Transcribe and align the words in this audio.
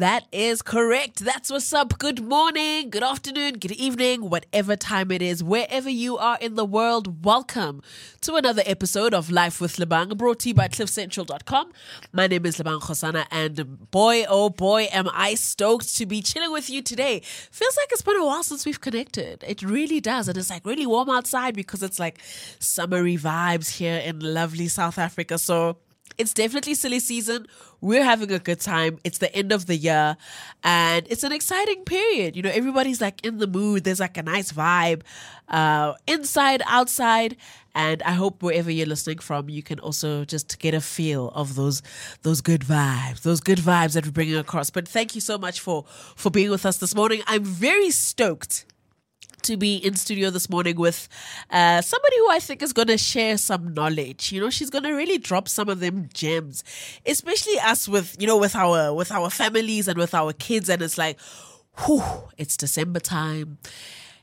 That 0.00 0.24
is 0.32 0.62
correct. 0.62 1.18
That's 1.18 1.50
what's 1.50 1.74
up. 1.74 1.98
Good 1.98 2.24
morning, 2.24 2.88
good 2.88 3.02
afternoon, 3.02 3.58
good 3.58 3.72
evening, 3.72 4.30
whatever 4.30 4.74
time 4.74 5.10
it 5.10 5.20
is, 5.20 5.44
wherever 5.44 5.90
you 5.90 6.16
are 6.16 6.38
in 6.40 6.54
the 6.54 6.64
world. 6.64 7.22
Welcome 7.22 7.82
to 8.22 8.36
another 8.36 8.62
episode 8.64 9.12
of 9.12 9.30
Life 9.30 9.60
with 9.60 9.78
Libang, 9.78 10.16
brought 10.16 10.38
to 10.38 10.48
you 10.48 10.54
by 10.54 10.68
CliffCentral.com. 10.68 11.72
My 12.14 12.26
name 12.28 12.46
is 12.46 12.56
Libang 12.56 12.80
Khosana, 12.80 13.26
and 13.30 13.90
boy, 13.90 14.24
oh 14.26 14.48
boy, 14.48 14.88
am 14.90 15.10
I 15.12 15.34
stoked 15.34 15.94
to 15.96 16.06
be 16.06 16.22
chilling 16.22 16.50
with 16.50 16.70
you 16.70 16.80
today. 16.80 17.20
Feels 17.50 17.76
like 17.76 17.88
it's 17.92 18.00
been 18.00 18.16
a 18.16 18.24
while 18.24 18.42
since 18.42 18.64
we've 18.64 18.80
connected. 18.80 19.44
It 19.46 19.60
really 19.60 20.00
does. 20.00 20.28
And 20.28 20.38
it's 20.38 20.48
like 20.48 20.64
really 20.64 20.86
warm 20.86 21.10
outside 21.10 21.54
because 21.54 21.82
it's 21.82 21.98
like 21.98 22.20
summery 22.58 23.18
vibes 23.18 23.76
here 23.76 23.98
in 23.98 24.20
lovely 24.20 24.68
South 24.68 24.96
Africa. 24.96 25.36
So, 25.36 25.76
it's 26.20 26.34
definitely 26.34 26.74
silly 26.74 27.00
season. 27.00 27.46
We're 27.80 28.04
having 28.04 28.30
a 28.30 28.38
good 28.38 28.60
time. 28.60 28.98
It's 29.04 29.18
the 29.18 29.34
end 29.34 29.52
of 29.52 29.64
the 29.64 29.74
year 29.74 30.18
and 30.62 31.06
it's 31.08 31.24
an 31.24 31.32
exciting 31.32 31.84
period. 31.84 32.36
You 32.36 32.42
know, 32.42 32.50
everybody's 32.50 33.00
like 33.00 33.24
in 33.24 33.38
the 33.38 33.46
mood. 33.46 33.84
There's 33.84 34.00
like 34.00 34.18
a 34.18 34.22
nice 34.22 34.52
vibe, 34.52 35.00
uh, 35.48 35.94
inside, 36.06 36.62
outside. 36.66 37.38
And 37.74 38.02
I 38.02 38.12
hope 38.12 38.42
wherever 38.42 38.70
you're 38.70 38.86
listening 38.86 39.18
from, 39.18 39.48
you 39.48 39.62
can 39.62 39.78
also 39.78 40.26
just 40.26 40.58
get 40.58 40.74
a 40.74 40.80
feel 40.80 41.28
of 41.34 41.54
those 41.54 41.82
those 42.22 42.42
good 42.42 42.62
vibes, 42.62 43.22
those 43.22 43.40
good 43.40 43.58
vibes 43.58 43.94
that 43.94 44.04
we're 44.04 44.12
bringing 44.12 44.36
across. 44.36 44.68
But 44.68 44.86
thank 44.86 45.14
you 45.14 45.22
so 45.22 45.38
much 45.38 45.60
for 45.60 45.84
for 46.16 46.30
being 46.30 46.50
with 46.50 46.66
us 46.66 46.76
this 46.78 46.94
morning. 46.94 47.22
I'm 47.26 47.44
very 47.44 47.90
stoked 47.90 48.66
to 49.42 49.56
be 49.56 49.76
in 49.76 49.94
studio 49.94 50.30
this 50.30 50.48
morning 50.48 50.76
with 50.76 51.08
uh, 51.50 51.80
somebody 51.80 52.16
who 52.18 52.30
I 52.30 52.38
think 52.38 52.62
is 52.62 52.72
going 52.72 52.88
to 52.88 52.98
share 52.98 53.36
some 53.38 53.74
knowledge. 53.74 54.32
You 54.32 54.40
know, 54.40 54.50
she's 54.50 54.70
going 54.70 54.84
to 54.84 54.92
really 54.92 55.18
drop 55.18 55.48
some 55.48 55.68
of 55.68 55.80
them 55.80 56.08
gems, 56.12 56.64
especially 57.06 57.58
us 57.60 57.88
with 57.88 58.16
you 58.20 58.26
know 58.26 58.36
with 58.36 58.54
our 58.54 58.94
with 58.94 59.10
our 59.12 59.30
families 59.30 59.88
and 59.88 59.98
with 59.98 60.14
our 60.14 60.32
kids. 60.32 60.68
And 60.68 60.82
it's 60.82 60.98
like, 60.98 61.18
whew, 61.84 62.02
it's 62.38 62.56
December 62.56 63.00
time, 63.00 63.58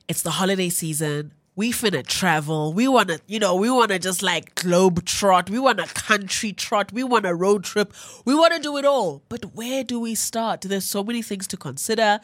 it's 0.07 0.21
the 0.21 0.31
holiday 0.31 0.69
season. 0.69 1.33
We 1.55 1.71
finna 1.71 2.05
travel. 2.05 2.71
We 2.71 2.87
wanna, 2.87 3.17
you 3.25 3.39
know, 3.39 3.55
we 3.55 3.71
wanna 3.71 3.97
just 3.97 4.21
like 4.21 4.53
globe 4.53 5.03
trot. 5.05 5.49
We 5.49 5.57
want 5.57 5.79
a 5.79 5.87
country 5.87 6.53
trot. 6.53 6.93
We 6.93 7.03
want 7.03 7.25
a 7.25 7.33
road 7.33 7.63
trip. 7.63 7.93
We 8.25 8.35
wanna 8.35 8.59
do 8.59 8.77
it 8.77 8.85
all. 8.85 9.23
But 9.27 9.55
where 9.55 9.83
do 9.83 9.99
we 9.99 10.13
start? 10.13 10.61
There's 10.61 10.85
so 10.85 11.03
many 11.03 11.23
things 11.23 11.47
to 11.47 11.57
consider. 11.57 12.19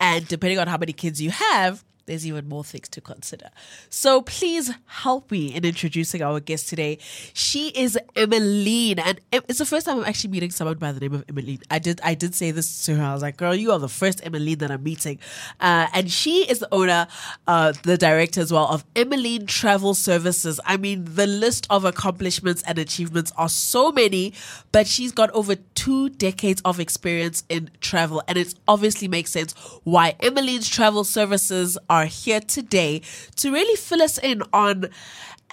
And 0.00 0.26
depending 0.26 0.58
on 0.58 0.68
how 0.68 0.78
many 0.78 0.94
kids 0.94 1.20
you 1.20 1.28
have, 1.30 1.84
there's 2.08 2.26
even 2.26 2.48
more 2.48 2.64
things 2.64 2.88
to 2.88 3.00
consider. 3.00 3.50
So 3.90 4.22
please 4.22 4.72
help 4.86 5.30
me 5.30 5.54
in 5.54 5.64
introducing 5.64 6.22
our 6.22 6.40
guest 6.40 6.68
today. 6.68 6.98
She 7.34 7.68
is 7.68 7.98
Emilene, 8.16 8.98
and 8.98 9.20
it's 9.30 9.58
the 9.58 9.66
first 9.66 9.86
time 9.86 9.98
I'm 9.98 10.04
actually 10.04 10.30
meeting 10.30 10.50
someone 10.50 10.78
by 10.78 10.90
the 10.90 11.00
name 11.00 11.14
of 11.14 11.26
Emilene. 11.26 11.62
I 11.70 11.78
did 11.78 12.00
I 12.02 12.14
did 12.14 12.34
say 12.34 12.50
this 12.50 12.84
to 12.86 12.96
her. 12.96 13.04
I 13.04 13.12
was 13.12 13.22
like, 13.22 13.36
"Girl, 13.36 13.54
you 13.54 13.70
are 13.72 13.78
the 13.78 13.88
first 13.88 14.22
Emilene 14.24 14.58
that 14.58 14.70
I'm 14.70 14.82
meeting," 14.82 15.18
uh, 15.60 15.86
and 15.92 16.10
she 16.10 16.48
is 16.50 16.60
the 16.60 16.68
owner, 16.72 17.06
uh, 17.46 17.72
the 17.82 17.98
director 17.98 18.40
as 18.40 18.52
well 18.52 18.66
of 18.66 18.84
Emilene 18.94 19.46
Travel 19.46 19.94
Services. 19.94 20.58
I 20.64 20.78
mean, 20.78 21.04
the 21.04 21.26
list 21.26 21.66
of 21.68 21.84
accomplishments 21.84 22.62
and 22.62 22.78
achievements 22.78 23.32
are 23.36 23.50
so 23.50 23.92
many, 23.92 24.32
but 24.72 24.86
she's 24.86 25.12
got 25.12 25.30
over 25.32 25.56
two 25.74 26.08
decades 26.08 26.62
of 26.64 26.80
experience 26.80 27.44
in 27.50 27.70
travel, 27.80 28.22
and 28.26 28.38
it 28.38 28.54
obviously 28.66 29.08
makes 29.08 29.30
sense 29.30 29.52
why 29.84 30.16
Emilene's 30.20 30.68
Travel 30.68 31.04
Services 31.04 31.76
are 31.90 31.97
here 32.06 32.40
today 32.40 33.02
to 33.36 33.52
really 33.52 33.76
fill 33.76 34.02
us 34.02 34.18
in 34.18 34.42
on 34.52 34.88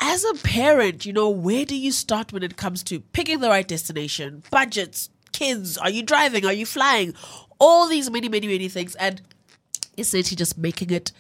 as 0.02 0.26
a 0.26 0.34
parent, 0.36 1.06
you 1.06 1.14
know, 1.14 1.30
where 1.30 1.66
do 1.66 1.76
you 1.76 1.92
start 1.92 2.34
when 2.34 2.44
it 2.44 2.58
comes 2.58 2.84
to 2.84 3.00
picking 3.00 3.40
the 3.40 3.50
right 3.50 3.68
destination, 3.68 4.44
budgets, 4.52 5.10
kids, 5.32 5.78
are 5.78 5.90
you 5.90 6.04
driving, 6.04 6.46
are 6.46 6.54
you 6.54 6.66
flying, 6.66 7.14
all 7.60 7.88
these 7.88 8.10
many, 8.10 8.28
many, 8.28 8.48
many 8.48 8.68
things, 8.68 8.96
and 8.96 9.22
essentially 9.98 10.36
just 10.36 10.58
making 10.58 10.92
it 10.92 11.12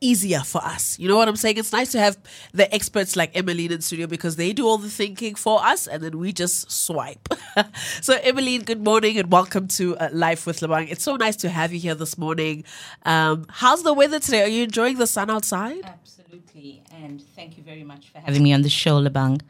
easier 0.00 0.40
for 0.40 0.64
us. 0.64 0.98
You 0.98 1.08
know 1.08 1.16
what 1.16 1.28
I'm 1.28 1.36
saying? 1.36 1.58
It's 1.58 1.72
nice 1.72 1.92
to 1.92 1.98
have 1.98 2.16
the 2.52 2.72
experts 2.74 3.16
like 3.16 3.34
Emilene 3.34 3.70
in 3.70 3.80
studio 3.80 4.06
because 4.06 4.36
they 4.36 4.52
do 4.52 4.66
all 4.66 4.78
the 4.78 4.88
thinking 4.88 5.34
for 5.34 5.62
us 5.64 5.86
and 5.86 6.02
then 6.02 6.18
we 6.18 6.32
just 6.32 6.70
swipe. 6.70 7.28
so, 8.00 8.16
Emilene, 8.18 8.64
good 8.64 8.82
morning 8.82 9.18
and 9.18 9.30
welcome 9.30 9.68
to 9.68 9.96
uh, 9.98 10.08
Life 10.12 10.46
with 10.46 10.62
Libang. 10.62 10.88
It's 10.88 11.02
so 11.02 11.16
nice 11.16 11.36
to 11.36 11.48
have 11.48 11.72
you 11.72 11.78
here 11.78 11.94
this 11.94 12.16
morning. 12.16 12.64
Um, 13.04 13.46
how's 13.50 13.82
the 13.82 13.92
weather 13.92 14.18
today? 14.18 14.42
Are 14.42 14.48
you 14.48 14.64
enjoying 14.64 14.98
the 14.98 15.06
sun 15.06 15.30
outside? 15.30 15.84
Absolutely. 15.84 16.82
And 16.92 17.22
thank 17.34 17.58
you 17.58 17.62
very 17.62 17.84
much 17.84 18.10
for 18.10 18.18
having 18.18 18.42
me 18.42 18.52
on 18.52 18.62
the 18.62 18.70
show, 18.70 18.98
Libang. 18.98 19.40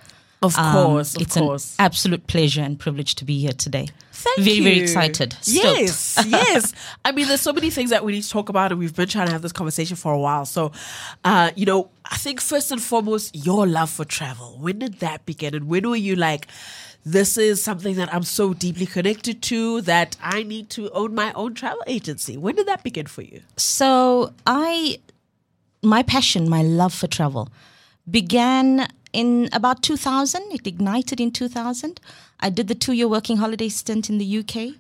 Of 0.43 0.57
Um, 0.59 0.73
course, 0.73 1.17
of 1.17 1.23
it's 1.23 1.35
course. 1.37 1.75
an 1.79 1.85
absolute 1.87 2.27
pleasure 2.27 2.61
and 2.63 2.79
privilege 2.79 3.15
to 3.17 3.25
be 3.25 3.39
here 3.41 3.53
today. 3.53 3.89
Thank 4.13 4.39
very, 4.39 4.51
you. 4.57 4.63
very 4.63 4.75
very 4.77 4.83
excited. 4.85 5.33
Stoked. 5.41 5.65
Yes, 5.65 6.25
yes. 6.27 6.73
I 7.05 7.13
mean, 7.13 7.27
there's 7.27 7.41
so 7.41 7.53
many 7.53 7.71
things 7.71 7.91
that 7.91 8.05
we 8.05 8.13
need 8.13 8.23
to 8.23 8.29
talk 8.31 8.49
about, 8.49 8.71
and 8.71 8.79
we've 8.79 8.95
been 8.95 9.09
trying 9.09 9.27
to 9.27 9.33
have 9.33 9.43
this 9.43 9.53
conversation 9.53 9.97
for 9.97 10.13
a 10.13 10.19
while. 10.19 10.45
So, 10.45 10.73
uh, 11.25 11.51
you 11.57 11.65
know, 11.65 11.91
I 12.05 12.17
think 12.17 12.41
first 12.41 12.71
and 12.71 12.83
foremost, 12.83 13.35
your 13.35 13.67
love 13.67 13.89
for 13.91 14.05
travel. 14.05 14.59
When 14.61 14.79
did 14.79 15.01
that 15.01 15.25
begin, 15.27 15.55
and 15.55 15.69
when 15.69 15.89
were 15.89 15.97
you 15.97 16.17
like? 16.17 16.49
This 17.09 17.37
is 17.39 17.63
something 17.63 17.95
that 17.97 18.13
I'm 18.13 18.25
so 18.25 18.53
deeply 18.53 18.85
connected 18.85 19.41
to 19.43 19.81
that 19.83 20.17
I 20.21 20.43
need 20.43 20.71
to 20.71 20.91
own 20.91 21.15
my 21.15 21.33
own 21.35 21.55
travel 21.55 21.81
agency. 21.87 22.37
When 22.37 22.57
did 22.57 22.67
that 22.67 22.83
begin 22.83 23.07
for 23.07 23.23
you? 23.23 23.43
So 23.57 24.33
I, 24.45 24.99
my 25.85 26.03
passion, 26.03 26.49
my 26.51 26.63
love 26.63 26.93
for 26.93 27.07
travel, 27.07 27.49
began 28.11 28.89
in 29.13 29.49
about 29.53 29.83
2000. 29.83 30.43
It 30.53 30.67
ignited 30.67 31.21
in 31.21 31.31
2000. 31.31 32.01
I 32.41 32.51
did 32.51 32.69
the 32.69 32.75
two-year 32.75 33.09
working 33.09 33.39
holiday 33.39 33.69
stint 33.69 34.11
in 34.11 34.19
the 34.19 34.39
UK, 34.39 34.75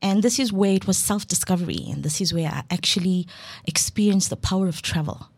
and 0.00 0.22
this 0.22 0.38
is 0.38 0.52
where 0.52 0.72
it 0.72 0.86
was 0.86 0.96
self-discovery, 0.96 1.86
and 1.90 2.02
this 2.04 2.20
is 2.20 2.32
where 2.32 2.48
I 2.48 2.62
actually 2.70 3.26
experienced 3.66 4.30
the 4.30 4.36
power 4.36 4.68
of 4.68 4.82
travel. 4.82 5.28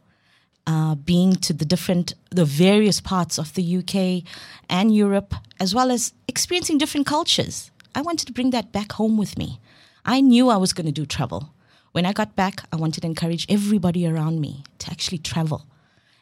Uh, 0.68 0.96
being 0.96 1.36
to 1.36 1.52
the 1.52 1.64
different, 1.64 2.14
the 2.30 2.44
various 2.44 3.00
parts 3.00 3.38
of 3.38 3.54
the 3.54 3.76
UK 3.76 4.24
and 4.68 4.94
Europe, 4.94 5.32
as 5.60 5.72
well 5.72 5.92
as 5.92 6.12
experiencing 6.26 6.76
different 6.76 7.06
cultures. 7.06 7.70
I 7.94 8.02
wanted 8.02 8.26
to 8.26 8.32
bring 8.32 8.50
that 8.50 8.72
back 8.72 8.92
home 8.92 9.16
with 9.16 9.38
me. 9.38 9.60
I 10.04 10.20
knew 10.20 10.48
I 10.48 10.56
was 10.56 10.72
going 10.72 10.86
to 10.86 10.92
do 10.92 11.06
travel. 11.06 11.54
When 11.92 12.04
I 12.04 12.12
got 12.12 12.34
back, 12.34 12.64
I 12.72 12.76
wanted 12.76 13.02
to 13.02 13.06
encourage 13.06 13.46
everybody 13.48 14.06
around 14.06 14.40
me 14.40 14.64
to 14.80 14.90
actually 14.90 15.18
travel 15.18 15.66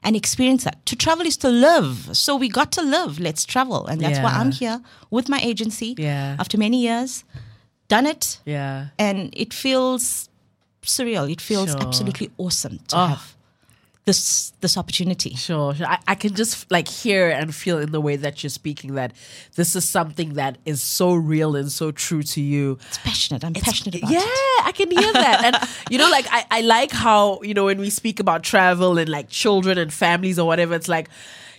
and 0.04 0.14
experience 0.16 0.64
that. 0.64 0.84
To 0.86 0.96
travel 0.96 1.26
is 1.26 1.36
to 1.38 1.48
live. 1.48 2.16
So 2.16 2.36
we 2.36 2.48
got 2.48 2.70
to 2.72 2.82
live. 2.82 3.18
Let's 3.18 3.44
travel. 3.44 3.86
And 3.86 4.00
that's 4.00 4.18
why 4.20 4.30
I'm 4.30 4.52
here 4.52 4.80
with 5.10 5.28
my 5.28 5.40
agency 5.42 5.94
Yeah. 5.98 6.36
after 6.38 6.58
many 6.58 6.80
years. 6.82 7.24
Done 7.88 8.06
it. 8.06 8.40
Yeah. 8.44 8.88
And 8.98 9.30
it 9.36 9.52
feels 9.54 10.28
surreal. 10.82 11.30
It 11.30 11.40
feels 11.40 11.70
Sure. 11.70 11.80
absolutely 11.82 12.30
awesome 12.38 12.78
to 12.88 12.96
Oh. 12.96 13.06
have 13.06 13.33
this 14.04 14.52
this 14.60 14.76
opportunity. 14.76 15.34
Sure, 15.34 15.74
sure. 15.74 15.86
I, 15.86 15.98
I 16.08 16.14
can 16.14 16.34
just 16.34 16.70
like 16.70 16.88
hear 16.88 17.30
and 17.30 17.54
feel 17.54 17.78
in 17.78 17.90
the 17.92 18.00
way 18.00 18.16
that 18.16 18.42
you're 18.42 18.50
speaking 18.50 18.94
that 18.94 19.12
this 19.56 19.74
is 19.74 19.88
something 19.88 20.34
that 20.34 20.58
is 20.66 20.82
so 20.82 21.14
real 21.14 21.56
and 21.56 21.72
so 21.72 21.90
true 21.90 22.22
to 22.22 22.40
you. 22.40 22.78
It's 22.88 22.98
passionate. 22.98 23.44
I'm 23.44 23.54
passionate 23.54 23.96
about 23.96 24.10
yeah, 24.10 24.20
it. 24.20 24.66
I 24.66 24.72
can 24.72 24.90
hear 24.90 25.12
that. 25.12 25.44
And 25.44 25.70
you 25.90 25.98
know, 25.98 26.10
like 26.10 26.26
I, 26.30 26.44
I 26.50 26.60
like 26.60 26.92
how, 26.92 27.40
you 27.42 27.54
know, 27.54 27.64
when 27.64 27.78
we 27.78 27.88
speak 27.88 28.20
about 28.20 28.42
travel 28.42 28.98
and 28.98 29.08
like 29.08 29.30
children 29.30 29.78
and 29.78 29.92
families 29.92 30.38
or 30.38 30.46
whatever, 30.46 30.74
it's 30.74 30.88
like, 30.88 31.08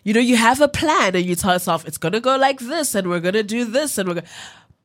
you 0.03 0.13
know, 0.13 0.19
you 0.19 0.37
have 0.37 0.61
a 0.61 0.67
plan 0.67 1.15
and 1.15 1.25
you 1.25 1.35
tell 1.35 1.53
yourself 1.53 1.87
it's 1.87 1.97
gonna 1.97 2.19
go 2.19 2.37
like 2.37 2.59
this 2.59 2.93
and 2.93 3.09
we're 3.09 3.19
gonna 3.19 3.41
do 3.41 3.65
this 3.65 3.97
and 3.97 4.07
we're 4.07 4.15
gonna 4.15 4.27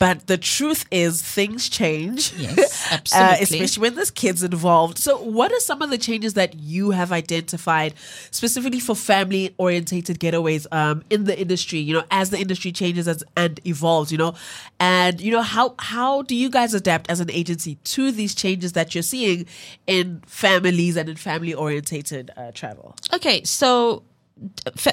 but 0.01 0.27
the 0.29 0.39
truth 0.39 0.87
is 0.91 1.21
things 1.23 1.69
change. 1.69 2.33
Yes, 2.33 2.81
Uh, 3.13 3.37
especially 3.41 3.83
when 3.83 3.95
there's 3.95 4.11
kids 4.11 4.43
involved. 4.43 4.99
So 4.99 5.21
what 5.21 5.53
are 5.53 5.61
some 5.61 5.83
of 5.83 5.91
the 5.91 5.99
changes 5.99 6.35
that 6.35 6.55
you 6.55 6.91
have 6.91 7.13
identified 7.13 7.95
specifically 8.31 8.81
for 8.81 8.97
family 8.97 9.55
orientated 9.59 10.19
getaways 10.19 10.67
um, 10.73 11.03
in 11.11 11.25
the 11.25 11.39
industry, 11.39 11.79
you 11.79 11.93
know, 11.93 12.05
as 12.11 12.31
the 12.31 12.39
industry 12.39 12.73
changes 12.73 13.07
as, 13.07 13.23
and 13.37 13.61
evolves, 13.67 14.11
you 14.11 14.17
know? 14.17 14.35
And 14.81 15.21
you 15.21 15.31
know, 15.31 15.43
how 15.43 15.75
how 15.79 16.23
do 16.23 16.35
you 16.35 16.49
guys 16.49 16.73
adapt 16.73 17.11
as 17.11 17.21
an 17.21 17.31
agency 17.31 17.75
to 17.85 18.11
these 18.11 18.35
changes 18.35 18.73
that 18.73 18.95
you're 18.95 19.03
seeing 19.03 19.47
in 19.87 20.23
families 20.27 20.97
and 20.97 21.09
in 21.09 21.17
family 21.17 21.53
orientated 21.53 22.31
uh, 22.37 22.53
travel? 22.53 22.97
Okay, 23.13 23.45
so 23.45 24.03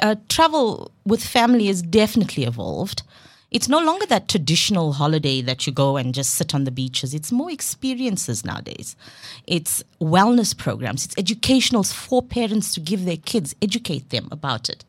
uh, 0.01 0.15
travel 0.27 0.91
with 1.05 1.23
family 1.23 1.69
is 1.69 1.81
definitely 1.81 2.43
evolved. 2.43 3.03
It's 3.49 3.69
no 3.69 3.79
longer 3.79 4.05
that 4.07 4.27
traditional 4.27 4.93
holiday 4.93 5.41
that 5.41 5.65
you 5.65 5.71
go 5.71 5.95
and 5.95 6.13
just 6.13 6.33
sit 6.33 6.53
on 6.53 6.65
the 6.65 6.71
beaches. 6.71 7.13
It's 7.13 7.31
more 7.31 7.49
experiences 7.49 8.43
nowadays. 8.43 8.97
It's 9.45 9.83
wellness 10.01 10.57
programs, 10.57 11.05
it's 11.05 11.17
educationals 11.17 11.93
for 11.93 12.21
parents 12.21 12.73
to 12.73 12.81
give 12.81 13.05
their 13.05 13.17
kids, 13.17 13.55
educate 13.61 14.09
them 14.09 14.27
about 14.31 14.69
it. 14.69 14.83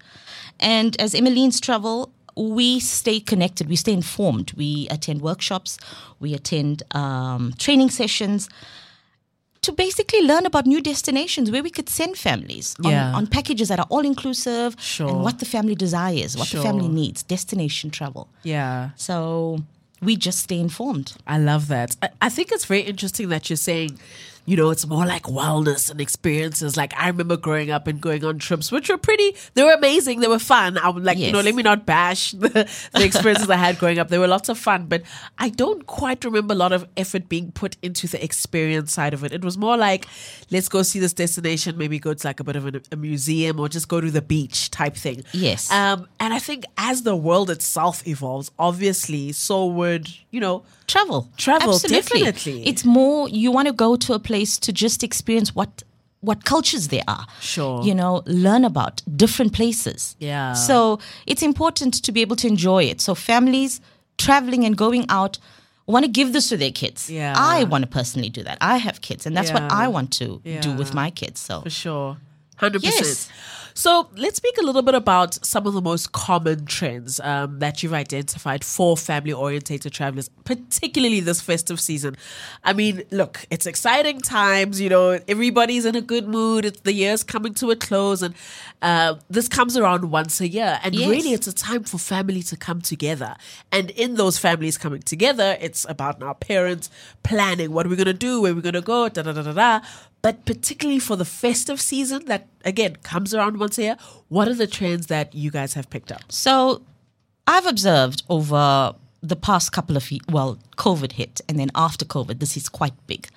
And 0.58 1.00
as 1.00 1.14
Emilene's 1.14 1.60
Travel, 1.60 2.10
we 2.36 2.80
stay 2.80 3.20
connected, 3.20 3.68
we 3.68 3.76
stay 3.76 3.92
informed. 3.92 4.52
We 4.56 4.88
attend 4.90 5.22
workshops, 5.22 5.78
we 6.18 6.34
attend 6.34 6.82
um, 6.92 7.52
training 7.58 7.90
sessions 7.90 8.48
to 9.62 9.72
basically 9.72 10.22
learn 10.22 10.46
about 10.46 10.66
new 10.66 10.80
destinations 10.80 11.50
where 11.50 11.62
we 11.62 11.70
could 11.70 11.88
send 11.88 12.16
families 12.16 12.76
on, 12.84 12.90
Yeah. 12.90 13.12
on 13.14 13.26
packages 13.26 13.68
that 13.68 13.78
are 13.80 13.86
all 13.90 14.04
inclusive 14.04 14.76
Sure. 14.78 15.08
and 15.08 15.22
what 15.22 15.38
the 15.38 15.44
family 15.44 15.74
desires, 15.74 16.36
what 16.36 16.48
Sure. 16.48 16.60
the 16.62 16.66
family 16.68 16.88
needs, 16.88 17.22
destination 17.24 17.90
travel. 17.90 18.28
Yeah. 18.44 18.90
So 18.96 19.60
we 20.00 20.16
just 20.16 20.38
stay 20.40 20.60
informed. 20.60 21.12
I 21.26 21.38
love 21.38 21.66
that. 21.68 21.96
I, 22.02 22.08
I 22.22 22.28
think 22.28 22.52
it's 22.52 22.64
very 22.66 22.82
interesting 22.82 23.28
that 23.30 23.50
you're 23.50 23.56
saying, 23.56 23.98
you 24.48 24.56
know, 24.56 24.70
it's 24.70 24.86
more 24.86 25.04
like 25.04 25.24
wellness 25.24 25.90
and 25.90 26.00
experiences. 26.00 26.74
Like 26.74 26.94
I 26.96 27.08
remember 27.08 27.36
growing 27.36 27.70
up 27.70 27.86
and 27.86 28.00
going 28.00 28.24
on 28.24 28.38
trips, 28.38 28.72
which 28.72 28.88
were 28.88 28.96
pretty, 28.96 29.36
they 29.52 29.62
were 29.62 29.74
amazing. 29.74 30.20
They 30.20 30.26
were 30.26 30.38
fun. 30.38 30.78
I 30.78 30.88
would 30.88 31.04
like, 31.04 31.18
you 31.18 31.30
know, 31.30 31.42
let 31.42 31.54
me 31.54 31.62
not 31.62 31.84
bash 31.84 32.30
the, 32.32 32.66
the 32.94 33.04
experiences 33.04 33.50
I 33.50 33.56
had 33.56 33.78
growing 33.78 33.98
up. 33.98 34.08
They 34.08 34.16
were 34.16 34.26
lots 34.26 34.48
of 34.48 34.56
fun, 34.56 34.86
but 34.86 35.02
I 35.36 35.50
don't 35.50 35.86
quite 35.86 36.24
remember 36.24 36.54
a 36.54 36.56
lot 36.56 36.72
of 36.72 36.88
effort 36.96 37.28
being 37.28 37.52
put 37.52 37.76
into 37.82 38.08
the 38.08 38.24
experience 38.24 38.90
side 38.90 39.12
of 39.12 39.22
it. 39.22 39.32
It 39.32 39.44
was 39.44 39.58
more 39.58 39.76
like, 39.76 40.06
let's 40.50 40.70
go 40.70 40.82
see 40.82 40.98
this 40.98 41.12
destination, 41.12 41.76
maybe 41.76 41.98
go 41.98 42.14
to 42.14 42.26
like 42.26 42.40
a 42.40 42.44
bit 42.44 42.56
of 42.56 42.64
a, 42.64 42.80
a 42.90 42.96
museum 42.96 43.60
or 43.60 43.68
just 43.68 43.88
go 43.88 44.00
to 44.00 44.10
the 44.10 44.22
beach 44.22 44.70
type 44.70 44.96
thing. 44.96 45.24
Yes. 45.32 45.70
Um, 45.70 46.08
and 46.20 46.32
I 46.32 46.38
think 46.38 46.64
as 46.78 47.02
the 47.02 47.14
world 47.14 47.50
itself 47.50 48.06
evolves, 48.08 48.50
obviously, 48.58 49.32
so 49.32 49.66
would, 49.66 50.08
you 50.30 50.40
know, 50.40 50.64
Travel. 50.88 51.28
Travel, 51.36 51.74
Absolutely. 51.74 52.22
definitely. 52.22 52.66
It's 52.66 52.82
more 52.82 53.28
you 53.28 53.52
want 53.52 53.68
to 53.68 53.74
go 53.74 53.94
to 53.94 54.14
a 54.14 54.18
place 54.18 54.37
to 54.58 54.72
just 54.72 55.02
experience 55.02 55.54
what 55.54 55.82
what 56.20 56.44
cultures 56.44 56.88
there 56.88 57.04
are. 57.06 57.26
Sure. 57.40 57.82
You 57.82 57.94
know, 57.94 58.22
learn 58.26 58.64
about 58.64 59.02
different 59.16 59.52
places. 59.52 60.16
Yeah. 60.18 60.54
So 60.54 60.98
it's 61.26 61.42
important 61.42 62.02
to 62.02 62.12
be 62.12 62.20
able 62.22 62.36
to 62.36 62.46
enjoy 62.48 62.84
it. 62.84 63.00
So 63.00 63.14
families 63.14 63.80
traveling 64.16 64.64
and 64.64 64.76
going 64.76 65.06
out 65.08 65.38
want 65.86 66.04
to 66.04 66.10
give 66.10 66.32
this 66.32 66.48
to 66.48 66.56
their 66.56 66.72
kids. 66.72 67.08
Yeah. 67.08 67.34
I 67.36 67.64
want 67.64 67.82
to 67.82 67.88
personally 67.88 68.28
do 68.28 68.42
that. 68.42 68.58
I 68.60 68.76
have 68.76 69.00
kids 69.00 69.26
and 69.26 69.36
that's 69.36 69.52
what 69.52 69.62
I 69.62 69.88
want 69.88 70.12
to 70.14 70.40
do 70.60 70.72
with 70.72 70.92
my 70.92 71.10
kids. 71.10 71.40
So 71.40 71.62
For 71.62 71.70
sure. 71.70 72.16
100%. 72.58 72.82
Yes. 72.82 73.30
So 73.78 74.08
let's 74.16 74.38
speak 74.38 74.58
a 74.58 74.64
little 74.64 74.82
bit 74.82 74.96
about 74.96 75.34
some 75.46 75.64
of 75.64 75.72
the 75.72 75.80
most 75.80 76.10
common 76.10 76.66
trends 76.66 77.20
um, 77.20 77.60
that 77.60 77.80
you've 77.80 77.92
identified 77.92 78.64
for 78.64 78.96
family 78.96 79.32
orientated 79.32 79.92
travelers, 79.92 80.28
particularly 80.42 81.20
this 81.20 81.40
festive 81.40 81.78
season. 81.78 82.16
I 82.64 82.72
mean, 82.72 83.04
look, 83.12 83.46
it's 83.50 83.66
exciting 83.66 84.20
times, 84.20 84.80
you 84.80 84.88
know, 84.88 85.20
everybody's 85.28 85.84
in 85.84 85.94
a 85.94 86.00
good 86.00 86.26
mood. 86.26 86.64
It's 86.64 86.80
the 86.80 86.92
year's 86.92 87.22
coming 87.22 87.54
to 87.54 87.70
a 87.70 87.76
close, 87.76 88.20
and 88.20 88.34
uh, 88.82 89.14
this 89.30 89.46
comes 89.46 89.76
around 89.76 90.10
once 90.10 90.40
a 90.40 90.48
year. 90.48 90.80
And 90.82 90.96
Yes. 90.96 91.08
really, 91.08 91.32
it's 91.32 91.46
a 91.46 91.54
time 91.54 91.84
for 91.84 91.98
family 91.98 92.42
to 92.42 92.56
come 92.56 92.80
together. 92.80 93.36
And 93.70 93.90
in 93.90 94.16
those 94.16 94.38
families 94.38 94.76
coming 94.76 95.02
together, 95.02 95.56
it's 95.60 95.86
about 95.88 96.20
our 96.20 96.34
parents 96.34 96.90
planning 97.22 97.70
what 97.70 97.86
we're 97.86 97.94
going 97.94 98.06
to 98.06 98.12
do, 98.12 98.42
where 98.42 98.56
we're 98.56 98.60
going 98.60 98.72
to 98.72 98.80
go, 98.80 99.08
da 99.08 99.22
da 99.22 99.30
da 99.30 99.42
da 99.42 99.52
da. 99.52 99.80
But 100.20 100.44
particularly 100.44 100.98
for 100.98 101.16
the 101.16 101.24
festive 101.24 101.80
season 101.80 102.24
that 102.26 102.48
again 102.64 102.96
comes 103.02 103.34
around 103.34 103.58
once 103.58 103.78
a 103.78 103.82
year, 103.82 103.96
what 104.28 104.48
are 104.48 104.54
the 104.54 104.66
trends 104.66 105.06
that 105.06 105.34
you 105.34 105.50
guys 105.50 105.74
have 105.74 105.88
picked 105.90 106.10
up? 106.10 106.30
So 106.30 106.82
I've 107.46 107.66
observed 107.66 108.24
over 108.28 108.94
the 109.22 109.36
past 109.36 109.72
couple 109.72 109.96
of 109.96 110.10
well, 110.30 110.58
COVID 110.76 111.12
hit, 111.12 111.40
and 111.48 111.58
then 111.58 111.70
after 111.74 112.04
COVID, 112.04 112.40
this 112.40 112.56
is 112.56 112.68
quite 112.68 112.94
big. 113.06 113.28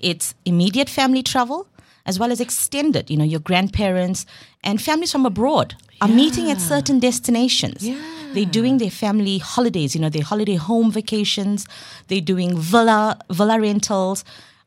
It's 0.00 0.34
immediate 0.44 0.88
family 0.88 1.22
travel 1.22 1.66
as 2.06 2.18
well 2.18 2.30
as 2.32 2.40
extended. 2.40 3.10
You 3.10 3.16
know, 3.16 3.24
your 3.24 3.40
grandparents 3.40 4.24
and 4.62 4.80
families 4.80 5.12
from 5.12 5.26
abroad 5.26 5.74
are 6.00 6.08
meeting 6.08 6.50
at 6.50 6.60
certain 6.60 7.00
destinations. 7.00 7.86
Yeah. 7.86 8.00
They're 8.32 8.44
doing 8.44 8.78
their 8.78 8.90
family 8.90 9.38
holidays. 9.38 9.94
You 9.94 10.00
know, 10.00 10.08
their 10.08 10.22
holiday 10.22 10.56
home 10.56 10.92
vacations. 10.92 11.66
They're 12.08 12.20
doing 12.20 12.56
villa 12.56 13.18
villa 13.30 13.60
rentals, 13.60 14.24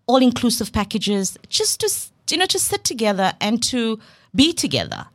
all 0.09 0.21
inclusive 0.29 0.69
packages, 0.73 1.37
just 1.49 1.79
to 1.81 1.87
you 2.31 2.37
know, 2.37 2.45
to 2.47 2.59
sit 2.59 2.83
together 2.83 3.33
and 3.39 3.61
to 3.71 3.99
be 4.35 4.53
together. 4.53 5.05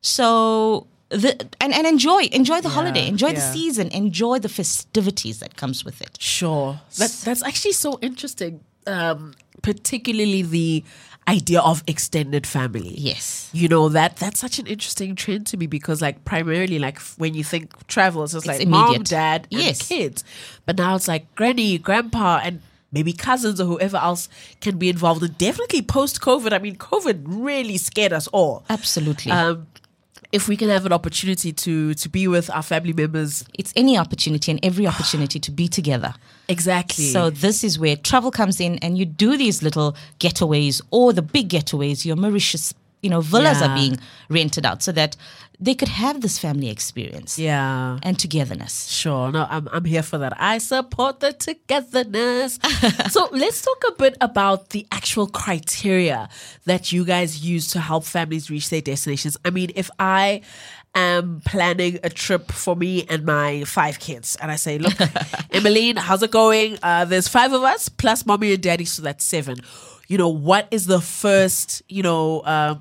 So 0.00 0.86
the 1.10 1.30
and, 1.60 1.72
and 1.74 1.86
enjoy 1.86 2.22
enjoy 2.32 2.60
the 2.60 2.68
holiday, 2.70 3.06
enjoy 3.06 3.32
the 3.32 3.40
season, 3.40 3.88
enjoy 3.88 4.38
the 4.38 4.48
festivities 4.48 5.40
that 5.40 5.56
comes 5.56 5.84
with 5.84 6.00
it. 6.00 6.16
Sure. 6.20 6.80
That, 6.98 7.10
that's 7.24 7.42
actually 7.42 7.72
so 7.72 7.98
interesting, 8.00 8.60
um, 8.86 9.34
particularly 9.62 10.42
the 10.42 10.84
idea 11.26 11.60
of 11.60 11.82
extended 11.86 12.46
family. 12.46 12.94
Yes. 12.96 13.50
You 13.52 13.68
know 13.68 13.88
that 13.90 14.16
that's 14.16 14.40
such 14.40 14.58
an 14.58 14.66
interesting 14.66 15.14
trend 15.14 15.46
to 15.48 15.56
me 15.56 15.66
because 15.66 16.00
like 16.00 16.24
primarily 16.24 16.78
like 16.78 16.98
when 17.18 17.34
you 17.34 17.44
think 17.44 17.64
travel 17.86 18.22
it's 18.24 18.32
just 18.32 18.46
It's 18.46 18.58
like 18.60 18.68
mom, 18.68 18.86
immediate. 18.88 19.08
dad, 19.08 19.48
and 19.52 19.60
Yes. 19.62 19.88
kids. 19.88 20.24
But 20.66 20.76
now 20.78 20.94
it's 20.96 21.08
like 21.08 21.24
granny, 21.34 21.76
grandpa 21.78 22.40
and 22.42 22.60
maybe 22.92 23.12
cousins 23.12 23.60
or 23.60 23.64
whoever 23.64 23.96
else 23.96 24.28
can 24.60 24.78
be 24.78 24.88
involved 24.88 25.22
and 25.22 25.36
definitely 25.38 25.82
post 25.82 26.20
COVID. 26.20 26.52
I 26.52 26.58
mean 26.58 26.76
COVID 26.76 27.24
really 27.26 27.76
scared 27.76 28.12
us 28.12 28.26
all. 28.28 28.64
Absolutely. 28.68 29.32
Um 29.32 29.66
if 30.30 30.46
we 30.46 30.58
can 30.58 30.68
have 30.68 30.84
an 30.84 30.92
opportunity 30.92 31.52
to 31.52 31.94
to 31.94 32.08
be 32.08 32.28
with 32.28 32.50
our 32.50 32.62
family 32.62 32.92
members 32.92 33.44
it's 33.54 33.72
any 33.76 33.96
opportunity 33.96 34.50
and 34.50 34.60
every 34.62 34.86
opportunity 34.86 35.38
to 35.40 35.50
be 35.50 35.68
together. 35.68 36.14
exactly. 36.48 37.04
So 37.04 37.30
this 37.30 37.64
is 37.64 37.78
where 37.78 37.96
travel 37.96 38.30
comes 38.30 38.60
in 38.60 38.78
and 38.78 38.98
you 38.98 39.04
do 39.04 39.36
these 39.36 39.62
little 39.62 39.96
getaways 40.20 40.82
or 40.90 41.12
the 41.12 41.22
big 41.22 41.48
getaways, 41.48 42.04
your 42.04 42.16
Mauritius, 42.16 42.74
you 43.02 43.10
know, 43.10 43.20
villas 43.20 43.60
Yeah. 43.60 43.70
are 43.70 43.74
being 43.76 43.98
rented 44.28 44.66
out 44.66 44.82
so 44.82 44.92
that 44.92 45.16
they 45.60 45.74
could 45.74 45.88
have 45.88 46.20
this 46.20 46.38
family 46.38 46.70
experience 46.70 47.36
yeah. 47.38 47.98
and 48.04 48.16
togetherness. 48.16 48.86
Sure. 48.88 49.32
No, 49.32 49.44
I'm, 49.50 49.68
I'm 49.72 49.84
here 49.84 50.04
for 50.04 50.16
that. 50.18 50.32
I 50.40 50.58
support 50.58 51.18
the 51.18 51.32
togetherness. 51.32 52.60
so 53.10 53.28
let's 53.32 53.62
talk 53.62 53.82
a 53.88 53.92
bit 53.92 54.16
about 54.20 54.70
the 54.70 54.86
actual 54.92 55.26
criteria 55.26 56.28
that 56.64 56.92
you 56.92 57.04
guys 57.04 57.44
use 57.44 57.70
to 57.72 57.80
help 57.80 58.04
families 58.04 58.50
reach 58.50 58.70
their 58.70 58.80
destinations. 58.80 59.36
I 59.44 59.50
mean, 59.50 59.72
if 59.74 59.90
I 59.98 60.42
am 60.94 61.42
planning 61.44 61.98
a 62.04 62.08
trip 62.10 62.52
for 62.52 62.76
me 62.76 63.04
and 63.08 63.24
my 63.24 63.64
five 63.64 63.98
kids, 63.98 64.36
and 64.40 64.50
I 64.52 64.56
say, 64.56 64.78
look, 64.78 64.92
Emilene, 65.52 65.98
how's 65.98 66.22
it 66.22 66.30
going? 66.30 66.78
Uh, 66.82 67.04
there's 67.04 67.26
five 67.26 67.52
of 67.52 67.62
us 67.62 67.88
plus 67.88 68.24
mommy 68.24 68.52
and 68.52 68.62
daddy, 68.62 68.84
so 68.84 69.02
that's 69.02 69.24
seven. 69.24 69.58
You 70.06 70.16
know, 70.18 70.28
what 70.28 70.68
is 70.70 70.86
the 70.86 71.00
first, 71.00 71.82
you 71.88 72.02
know, 72.02 72.40
uh, 72.40 72.76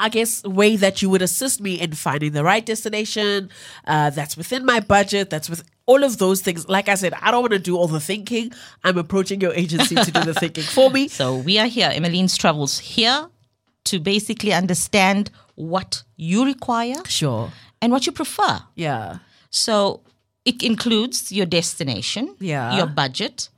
I 0.00 0.08
guess, 0.08 0.42
way 0.44 0.76
that 0.76 1.02
you 1.02 1.10
would 1.10 1.22
assist 1.22 1.60
me 1.60 1.80
in 1.80 1.92
finding 1.92 2.32
the 2.32 2.44
right 2.44 2.64
destination 2.64 3.50
uh, 3.86 4.10
that's 4.10 4.36
within 4.36 4.64
my 4.64 4.80
budget, 4.80 5.28
that's 5.30 5.50
with 5.50 5.62
all 5.86 6.04
of 6.04 6.18
those 6.18 6.40
things. 6.42 6.68
Like 6.68 6.88
I 6.88 6.94
said, 6.94 7.14
I 7.20 7.30
don't 7.30 7.40
want 7.40 7.52
to 7.54 7.58
do 7.58 7.76
all 7.76 7.88
the 7.88 8.00
thinking. 8.00 8.52
I'm 8.84 8.98
approaching 8.98 9.40
your 9.40 9.52
agency 9.54 9.94
to 9.96 10.10
do 10.10 10.22
the 10.24 10.34
thinking 10.42 10.64
for 10.64 10.90
me. 10.90 11.08
So 11.08 11.36
we 11.36 11.58
are 11.58 11.66
here, 11.66 11.90
Emilene's 11.92 12.36
Travels, 12.36 12.78
here 12.78 13.28
to 13.84 13.98
basically 13.98 14.52
understand 14.52 15.30
what 15.54 16.02
you 16.16 16.44
require 16.44 17.02
Sure. 17.06 17.50
and 17.80 17.90
what 17.90 18.06
you 18.06 18.12
prefer. 18.12 18.60
Yeah. 18.74 19.18
So 19.50 20.02
it 20.44 20.62
includes 20.62 21.32
your 21.32 21.46
destination, 21.46 22.36
Yeah. 22.38 22.76
your 22.76 22.86
budget, 22.86 23.48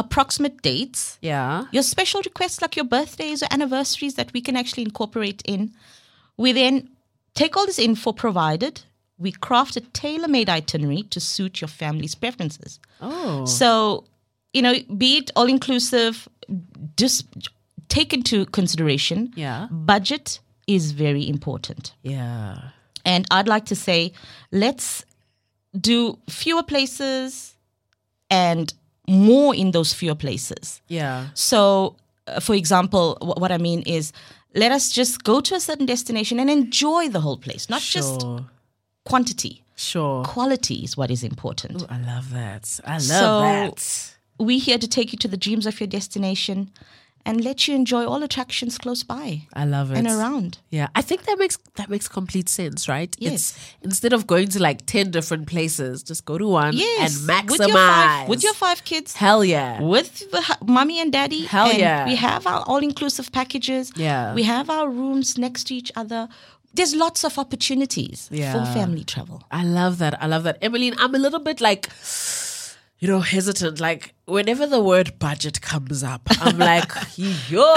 approximate 0.00 0.62
dates, 0.62 1.18
Yeah. 1.22 1.64
your 1.72 1.82
special 1.82 2.20
requests 2.24 2.60
like 2.62 2.76
your 2.76 2.84
birthdays 2.86 3.42
or 3.42 3.46
anniversaries 3.50 4.14
that 4.14 4.32
we 4.32 4.40
can 4.40 4.56
actually 4.56 4.82
incorporate 4.84 5.42
in. 5.44 5.72
We 6.36 6.52
then 6.52 6.88
take 7.34 7.56
all 7.56 7.66
this 7.66 7.78
info 7.78 8.12
provided. 8.12 8.82
We 9.18 9.32
craft 9.32 9.76
a 9.76 9.80
tailor 9.80 10.28
made 10.28 10.48
itinerary 10.48 11.02
to 11.10 11.20
suit 11.20 11.60
your 11.60 11.68
family's 11.68 12.14
preferences. 12.14 12.80
Oh. 13.00 13.44
So, 13.44 14.04
you 14.52 14.62
know, 14.62 14.74
be 14.96 15.18
it 15.18 15.30
all 15.36 15.48
inclusive, 15.48 16.28
just 16.96 17.26
take 17.88 18.12
into 18.14 18.46
consideration 18.46 19.32
Yeah. 19.36 19.68
budget 19.70 20.40
is 20.66 20.92
very 20.92 21.28
important. 21.28 21.92
Yeah. 22.02 22.70
And 23.04 23.26
I'd 23.30 23.48
like 23.48 23.66
to 23.66 23.76
say, 23.76 24.12
let's 24.52 25.04
do 25.78 26.18
fewer 26.28 26.62
places 26.62 27.54
and 28.30 28.72
more 29.08 29.54
in 29.54 29.70
those 29.72 29.92
fewer 29.92 30.14
places. 30.14 30.80
Yeah. 30.88 31.28
So, 31.34 31.96
uh, 32.26 32.40
for 32.40 32.54
example, 32.54 33.16
wh- 33.20 33.40
what 33.40 33.50
I 33.52 33.58
mean 33.58 33.82
is, 33.82 34.12
let 34.54 34.72
us 34.72 34.90
just 34.90 35.22
go 35.24 35.40
to 35.40 35.54
a 35.54 35.60
certain 35.60 35.86
destination 35.86 36.40
and 36.40 36.50
enjoy 36.50 37.08
the 37.08 37.20
whole 37.20 37.36
place, 37.38 37.68
not 37.70 37.82
just 37.82 38.24
quantity. 39.04 39.62
Sure. 39.76 40.24
Quality 40.24 40.76
is 40.84 40.96
what 40.96 41.10
is 41.10 41.22
important. 41.22 41.84
I 41.88 41.98
love 41.98 42.30
that. 42.32 42.80
I 42.84 42.92
love 42.94 43.02
So- 43.02 43.40
that. 43.40 44.14
We're 44.38 44.58
here 44.60 44.78
to 44.78 44.88
take 44.88 45.12
you 45.12 45.18
to 45.18 45.28
the 45.28 45.36
dreams 45.36 45.66
of 45.66 45.78
your 45.80 45.86
destination 45.86 46.70
and 47.26 47.44
let 47.44 47.68
you 47.68 47.74
enjoy 47.74 48.04
all 48.06 48.22
attractions 48.22 48.78
close 48.78 49.02
by 49.02 49.42
I 49.54 49.64
love 49.64 49.92
it. 49.92 49.98
and 49.98 50.06
around. 50.06 50.58
Yeah, 50.70 50.88
I 50.94 51.02
think 51.02 51.24
that 51.26 51.38
makes 51.38 51.56
that 51.76 51.88
makes 51.90 52.08
complete 52.08 52.48
sense, 52.48 52.88
right? 52.88 53.14
Yes. 53.18 53.32
It's 53.34 53.74
instead 53.82 54.12
of 54.12 54.26
going 54.26 54.48
to 54.48 54.60
like 54.60 54.86
ten 54.86 55.10
different 55.10 55.46
places, 55.46 56.02
just 56.02 56.24
go 56.24 56.38
to 56.38 56.46
one 56.48 56.72
Yes, 56.76 57.16
and 57.18 57.28
maximize 57.28 57.50
with 57.50 57.68
your 57.68 57.76
five, 57.76 58.28
with 58.28 58.42
your 58.42 58.54
five 58.54 58.84
kids. 58.84 59.14
Hell 59.16 59.44
yeah. 59.44 59.80
with 59.82 60.30
the 60.30 60.56
mommy 60.66 61.00
and 61.00 61.12
daddy. 61.12 61.42
Hell 61.44 61.68
and 61.70 61.78
yeah. 61.78 62.06
We 62.06 62.16
have 62.16 62.46
our 62.46 62.62
all 62.66 62.78
inclusive 62.82 63.30
packages. 63.32 63.92
Yeah. 63.96 64.34
We 64.34 64.42
have 64.44 64.70
our 64.70 64.88
rooms 64.88 65.36
next 65.38 65.64
to 65.68 65.74
each 65.74 65.92
other. 65.96 66.28
there's 66.78 66.94
lots 66.94 67.24
of 67.24 67.36
opportunities 67.36 68.28
Yeah. 68.30 68.52
for 68.52 68.60
family 68.72 69.02
travel. 69.12 69.42
I 69.50 69.64
love 69.64 69.98
that. 69.98 70.14
I 70.22 70.26
love 70.34 70.44
that. 70.44 70.56
Emilene, 70.62 70.94
I'm 70.98 71.14
a 71.16 71.18
little 71.18 71.40
bit 71.40 71.60
like, 71.60 71.88
you 73.00 73.08
know, 73.08 73.20
hesitant. 73.20 73.80
Like, 73.80 74.14
whenever 74.26 74.66
the 74.66 74.80
word 74.80 75.18
budget 75.18 75.60
comes 75.60 76.04
up, 76.04 76.22
I'm 76.40 76.58
like, 76.58 76.92
yo, 77.16 77.74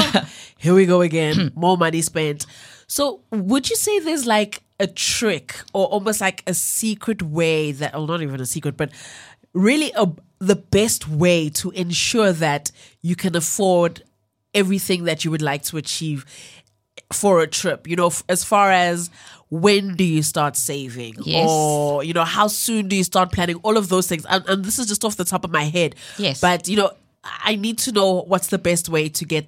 here 0.57 0.75
we 0.75 0.85
go 0.85 1.01
again. 1.01 1.49
Hmm. 1.49 1.59
More 1.59 1.77
money 1.77 2.01
spent. 2.01 2.45
So, 2.87 3.21
would 3.31 3.69
you 3.69 3.75
say 3.75 3.99
there's 3.99 4.25
like 4.27 4.61
a 4.79 4.85
trick 4.87 5.55
or 5.73 5.87
almost 5.87 6.21
like 6.21 6.43
a 6.45 6.53
secret 6.53 7.23
way 7.23 7.71
that, 7.71 7.93
well, 7.93 8.05
not 8.05 8.21
even 8.21 8.39
a 8.41 8.45
secret, 8.45 8.77
but 8.77 8.91
really 9.53 9.91
a, 9.95 10.11
the 10.39 10.55
best 10.55 11.07
way 11.07 11.49
to 11.49 11.71
ensure 11.71 12.33
that 12.33 12.71
you 13.01 13.15
can 13.15 13.35
afford 13.35 14.03
everything 14.53 15.05
that 15.05 15.23
you 15.23 15.31
would 15.31 15.41
like 15.41 15.63
to 15.63 15.77
achieve 15.77 16.25
for 17.11 17.41
a 17.41 17.47
trip 17.47 17.87
you 17.87 17.95
know 17.95 18.07
f- 18.07 18.23
as 18.29 18.43
far 18.43 18.71
as 18.71 19.09
when 19.61 19.95
do 19.95 20.03
you 20.03 20.23
start 20.23 20.55
saving? 20.57 21.15
Yes. 21.23 21.47
or 21.49 22.03
you 22.03 22.13
know 22.13 22.23
how 22.25 22.47
soon 22.47 22.87
do 22.87 22.95
you 22.95 23.03
start 23.03 23.31
planning? 23.31 23.57
All 23.63 23.77
of 23.77 23.89
those 23.89 24.07
things. 24.07 24.25
And, 24.25 24.43
and 24.49 24.65
this 24.65 24.79
is 24.79 24.87
just 24.87 25.03
off 25.05 25.15
the 25.15 25.25
top 25.25 25.43
of 25.45 25.51
my 25.51 25.65
head. 25.65 25.95
Yes. 26.17 26.41
but 26.41 26.67
you 26.67 26.77
know 26.77 26.91
i 27.51 27.55
need 27.55 27.77
to 27.77 27.91
know 27.93 28.09
what's 28.27 28.47
the 28.47 28.57
best 28.57 28.89
way 28.89 29.07
to 29.07 29.23
get 29.23 29.45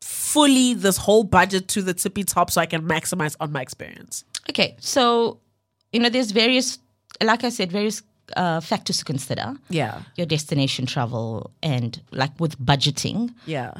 fully 0.00 0.72
this 0.72 0.96
whole 0.96 1.24
budget 1.24 1.68
to 1.68 1.82
the 1.82 1.92
tippy 1.92 2.24
top 2.24 2.50
so 2.50 2.58
i 2.60 2.66
can 2.66 2.82
maximize 2.88 3.36
on 3.40 3.52
my 3.52 3.60
experience. 3.60 4.24
Okay, 4.50 4.76
so 4.80 5.38
you 5.92 6.00
know, 6.00 6.08
there's 6.08 6.30
various, 6.30 6.78
like 7.22 7.44
I 7.44 7.48
said, 7.48 7.72
various 7.72 8.02
uh, 8.36 8.60
factors 8.60 8.98
to 8.98 9.04
consider. 9.04 9.54
yeah. 9.70 10.02
Your 10.16 10.26
destination 10.26 10.86
travel 10.86 11.50
and 11.62 12.00
like 12.12 12.38
with 12.38 12.58
budgeting, 12.58 13.34
yeah. 13.46 13.72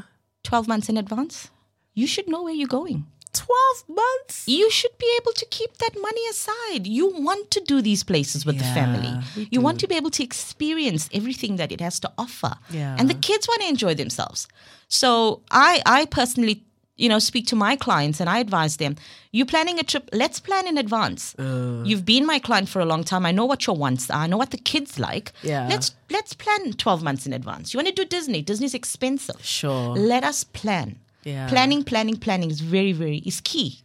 12 0.45 0.69
months 0.69 0.89
in 0.89 0.97
advance, 0.97 1.51
you 1.95 2.07
should 2.07 2.29
know 2.29 2.43
where 2.45 2.55
you're 2.55 2.69
going. 2.69 3.05
12 3.39 3.85
months 3.89 4.49
You 4.49 4.71
should 4.71 4.97
be 4.99 5.11
able 5.21 5.33
to 5.33 5.47
keep 5.47 5.77
that 5.79 5.95
money 6.01 6.25
aside. 6.31 6.87
You 6.87 7.07
want 7.29 7.51
to 7.53 7.61
do 7.61 7.81
these 7.81 8.03
places 8.05 8.45
with 8.47 8.59
the 8.59 8.65
family. 8.65 9.13
You 9.51 9.61
want 9.61 9.79
to 9.81 9.87
be 9.87 9.95
able 9.95 10.11
to 10.11 10.23
experience 10.23 11.09
everything 11.13 11.57
that 11.57 11.71
it 11.73 11.81
has 11.81 12.01
to 12.01 12.13
offer. 12.19 12.53
Yeah. 12.71 12.97
And 12.99 13.09
the 13.09 13.15
kids 13.15 13.47
want 13.49 13.63
to 13.63 13.69
enjoy 13.69 13.95
themselves. 13.95 14.49
So 14.89 15.43
I 15.51 15.83
I 15.99 16.07
personally 16.07 16.63
you 16.99 17.09
know 17.09 17.21
speak 17.21 17.47
to 17.47 17.57
my 17.57 17.77
clients 17.77 18.21
and 18.21 18.29
I 18.29 18.39
advise 18.41 18.77
them, 18.77 18.97
you're 19.31 19.47
planning 19.47 19.79
a 19.79 19.83
trip, 19.83 20.09
let's 20.13 20.41
plan 20.41 20.67
in 20.67 20.77
advance. 20.79 21.35
Uh. 21.39 21.83
You've 21.85 22.05
been 22.05 22.27
my 22.27 22.39
client 22.39 22.69
for 22.69 22.81
a 22.81 22.85
long 22.85 23.05
time. 23.05 23.25
I 23.25 23.33
know 23.33 23.47
what 23.47 23.67
your 23.67 23.77
wants 23.77 24.11
are. 24.11 24.23
I 24.25 24.27
know 24.27 24.37
what 24.37 24.51
the 24.51 24.59
kids 24.73 24.99
like. 24.99 25.33
Yeah. 25.43 25.69
Let's 25.69 25.95
let's 26.11 26.35
plan 26.35 26.73
12 26.73 27.03
months 27.03 27.27
in 27.27 27.33
advance. 27.33 27.73
You 27.73 27.79
want 27.79 27.89
to 27.89 27.95
do 27.95 28.05
Disney? 28.05 28.43
Disney's 28.43 28.75
expensive. 28.75 29.37
Sure. 29.45 29.95
Let 29.97 30.25
us 30.25 30.45
plan. 30.45 30.99
Yeah. 31.29 31.49
Planning, 31.49 31.85
planning, 31.85 32.17
planning 32.17 32.51
is 32.51 32.61
very, 32.61 32.93
very 32.93 33.19
is 33.19 33.41
key. 33.41 33.81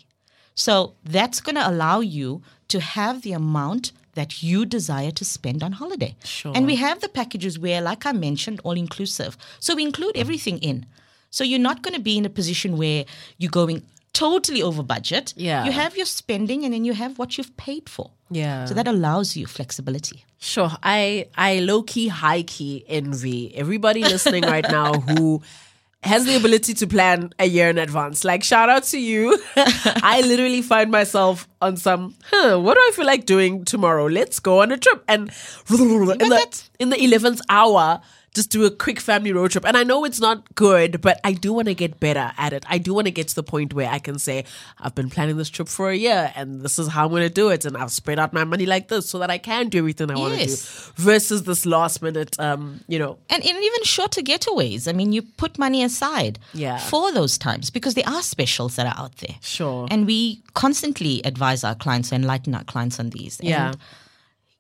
So 0.56 0.94
that's 1.04 1.42
going 1.42 1.56
to 1.56 1.68
allow 1.68 2.00
you 2.00 2.42
to 2.70 2.80
have 2.80 3.22
the 3.22 3.34
amount 3.34 3.92
that 4.14 4.44
you 4.44 4.66
desire 4.66 5.12
to 5.12 5.26
spend 5.26 5.64
on 5.64 5.74
holiday. 5.74 6.16
Sure. 6.24 6.54
And 6.56 6.66
we 6.66 6.76
have 6.76 7.02
the 7.02 7.10
packages 7.10 7.58
where, 7.58 7.82
like 7.82 8.06
I 8.06 8.12
mentioned, 8.12 8.62
all 8.64 8.74
inclusive. 8.74 9.38
So 9.60 9.76
we 9.76 9.84
include 9.84 10.16
everything 10.16 10.60
in. 10.60 10.86
So 11.32 11.44
you're 11.44 11.60
not 11.60 11.82
going 11.82 11.96
to 11.96 12.00
be 12.00 12.18
in 12.18 12.26
a 12.26 12.30
position 12.30 12.78
where 12.78 13.06
you're 13.40 13.50
going 13.50 13.82
totally 14.14 14.62
over 14.62 14.84
budget. 14.84 15.34
Yeah. 15.36 15.66
You 15.66 15.72
have 15.72 15.98
your 15.98 16.06
spending 16.06 16.64
and 16.64 16.74
then 16.74 16.86
you 16.86 16.94
have 16.94 17.18
what 17.18 17.38
you've 17.38 17.58
paid 17.58 17.90
for. 17.90 18.12
Yeah. 18.30 18.66
So 18.66 18.76
that 18.76 18.88
allows 18.88 19.36
you 19.36 19.48
flexibility. 19.48 20.24
Sure. 20.38 20.72
I 20.84 21.28
I 21.36 21.60
low 21.60 21.82
key, 21.84 22.08
high 22.10 22.44
key 22.44 22.86
envy 22.88 23.56
everybody 23.56 24.04
listening 24.04 24.44
right 24.44 24.70
now 24.70 24.94
who 25.08 25.42
has 26.04 26.26
the 26.26 26.36
ability 26.36 26.74
to 26.76 26.88
plan 26.88 27.32
a 27.40 27.46
year 27.46 27.70
in 27.70 27.78
advance. 27.78 28.24
Like 28.24 28.44
shout 28.44 28.70
out 28.70 28.84
to 28.86 29.00
you. 29.00 29.40
I 29.56 30.22
literally 30.26 30.62
find 30.62 30.92
myself 30.92 31.48
on 31.62 31.78
some, 31.78 32.16
huh, 32.26 32.60
what 32.60 32.76
do 32.76 32.80
I 32.80 32.92
feel 32.94 33.06
like 33.06 33.26
doing 33.26 33.66
tomorrow? 33.66 34.06
Let's 34.08 34.40
go 34.40 34.62
on 34.62 34.72
a 34.72 34.78
trip. 34.78 35.04
And 35.08 35.32
in 35.70 36.30
the, 36.30 36.70
in 36.80 36.90
the 36.90 36.98
11th 36.98 37.42
hour, 37.50 38.02
just 38.34 38.50
do 38.50 38.66
a 38.66 38.72
quick 38.72 39.00
family 39.00 39.32
road 39.32 39.52
trip. 39.52 39.66
And 39.66 39.78
I 39.78 39.84
know 39.84 40.06
it's 40.06 40.20
not 40.20 40.56
good, 40.56 41.02
but 41.02 41.20
I 41.24 41.34
do 41.34 41.54
want 41.54 41.68
to 41.68 41.76
get 41.76 42.00
better 42.00 42.32
at 42.38 42.52
it. 42.52 42.66
I 42.68 42.80
do 42.80 42.94
want 42.94 43.06
to 43.06 43.12
get 43.12 43.28
to 43.28 43.36
the 43.36 43.44
point 43.44 43.74
where 43.74 43.88
I 43.90 44.00
can 44.00 44.18
say, 44.18 44.46
I've 44.80 44.96
been 44.96 45.10
planning 45.10 45.38
this 45.38 45.50
trip 45.50 45.68
for 45.68 45.90
a 45.90 45.96
year 45.96 46.32
and 46.36 46.62
this 46.62 46.80
is 46.80 46.88
how 46.88 47.06
I'm 47.06 47.12
going 47.12 47.22
to 47.28 47.30
do 47.34 47.50
it. 47.50 47.64
And 47.66 47.78
I've 47.78 47.92
spread 47.92 48.18
out 48.18 48.34
my 48.34 48.44
money 48.44 48.66
like 48.66 48.88
this 48.88 49.08
so 49.08 49.20
that 49.20 49.30
I 49.30 49.38
can 49.38 49.70
do 49.70 49.78
everything 49.80 50.10
I 50.10 50.18
want 50.18 50.34
to 50.40 50.46
do 50.48 50.56
versus 50.96 51.44
this 51.44 51.66
last 51.66 52.02
minute, 52.02 52.40
um, 52.40 52.80
you 52.88 52.98
know, 52.98 53.20
And 53.30 53.44
in 53.44 53.56
even 53.56 53.84
shorter 53.84 54.22
getaways. 54.22 54.88
I 54.88 54.94
mean, 54.94 55.14
you 55.14 55.22
put 55.22 55.60
money 55.60 55.84
aside 55.84 56.40
Yeah. 56.54 56.78
for 56.80 57.12
those 57.12 57.38
times 57.38 57.70
because 57.70 57.94
there 57.94 58.08
are 58.08 58.24
specials 58.24 58.76
that 58.78 58.88
are 58.88 59.04
out 59.04 59.18
there. 59.18 59.36
Sure. 59.42 59.88
And 59.92 60.08
we 60.08 60.42
constantly 60.56 61.22
advise 61.24 61.64
our 61.64 61.76
clients 61.76 62.12
and 62.12 62.24
enlighten 62.24 62.56
our 62.56 62.64
clients 62.64 63.00
on 63.00 63.12
these. 63.12 63.40
Yeah. 63.44 63.68
And 63.68 63.78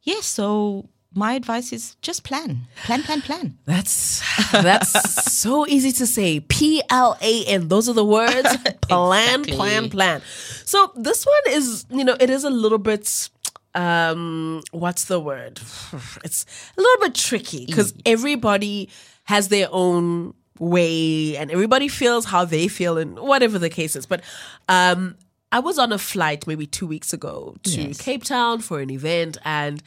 yes, 0.03 0.25
so 0.25 0.89
my 1.15 1.34
advice 1.34 1.72
is 1.72 1.96
just 2.01 2.24
plan. 2.24 2.62
Plan, 2.86 3.03
plan, 3.03 3.22
plan. 3.22 3.58
That's 3.65 4.22
that's 4.51 5.32
so 5.34 5.67
easy 5.67 5.91
to 5.93 6.05
say. 6.08 6.39
P 6.39 6.82
L 6.89 7.17
A 7.22 7.46
N. 7.46 7.67
Those 7.67 7.88
are 7.89 7.93
the 7.93 8.05
words. 8.05 8.50
plan, 8.82 9.39
Exactly. 9.41 9.53
plan, 9.53 9.89
plan. 9.89 10.22
So 10.65 10.91
this 10.96 11.25
one 11.25 11.53
is, 11.55 11.86
you 11.89 12.03
know, 12.03 12.15
it 12.20 12.29
is 12.29 12.43
a 12.43 12.50
little 12.50 12.77
bit. 12.79 13.29
Um, 13.75 14.62
what's 14.72 15.05
the 15.05 15.20
word? 15.20 15.60
It's 16.24 16.46
a 16.77 16.82
little 16.82 17.05
bit 17.08 17.15
tricky 17.15 17.65
because 17.65 17.93
everybody 18.05 18.89
has 19.25 19.48
their 19.50 19.67
own 19.72 20.34
way 20.60 21.36
and 21.38 21.50
everybody 21.51 21.88
feels 21.88 22.25
how 22.25 22.46
they 22.46 22.67
feel 22.67 22.98
and 22.98 23.17
whatever 23.20 23.58
the 23.60 23.70
case 23.70 23.96
is. 23.96 24.05
But 24.05 24.22
um, 24.70 25.15
I 25.51 25.60
was 25.60 25.79
on 25.79 25.91
a 25.91 25.98
flight 25.98 26.46
maybe 26.48 26.65
two 26.67 26.86
weeks 26.88 27.13
ago 27.13 27.55
to 27.63 27.82
Yes. 27.82 28.00
Cape 28.01 28.24
Town 28.24 28.60
for 28.62 28.79
an 28.79 28.89
event 28.89 29.38
and. 29.46 29.82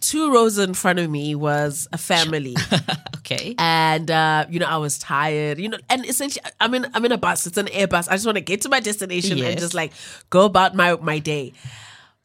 Two 0.00 0.32
rows 0.32 0.58
in 0.58 0.74
front 0.74 0.98
of 0.98 1.10
me 1.10 1.34
was 1.34 1.86
a 1.92 1.98
family 1.98 2.56
Okay. 3.18 3.54
and 3.58 4.10
uh, 4.10 4.46
you 4.48 4.58
know 4.58 4.66
I 4.66 4.78
was 4.78 4.98
tired, 4.98 5.58
you 5.58 5.68
know, 5.68 5.78
and 5.88 6.04
essentially 6.06 6.42
I'm 6.58 6.74
in 6.74 6.86
I'm 6.94 7.04
in 7.04 7.12
a 7.12 7.18
bus. 7.18 7.46
It's 7.46 7.56
an 7.58 7.66
Airbus. 7.66 8.08
I 8.08 8.14
just 8.14 8.26
want 8.26 8.36
to 8.36 8.40
get 8.42 8.62
to 8.62 8.68
my 8.68 8.80
destination 8.80 9.38
and 9.42 9.58
just 9.58 9.74
like 9.74 9.92
go 10.30 10.44
about 10.46 10.74
my 10.74 10.96
my 10.96 11.18
day. 11.18 11.52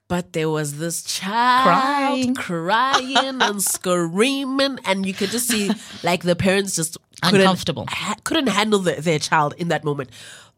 But 0.07 0.33
there 0.33 0.49
was 0.49 0.77
this 0.77 1.01
child 1.03 1.65
Crying. 1.65 2.35
crying 2.35 3.41
and 3.41 3.61
screaming, 3.73 4.79
and 4.85 5.05
you 5.05 5.13
could 5.13 5.29
just 5.31 5.47
see 5.47 5.71
like 6.03 6.21
the 6.23 6.35
parents 6.35 6.75
just 6.75 6.97
couldn't, 7.23 7.41
Uncomfortable. 7.41 7.85
ha- 7.89 8.15
couldn't 8.23 8.47
handle 8.47 8.79
the, 8.79 8.93
their 9.01 9.17
child 9.19 9.53
in 9.57 9.69
that 9.69 9.83
moment. 9.83 10.11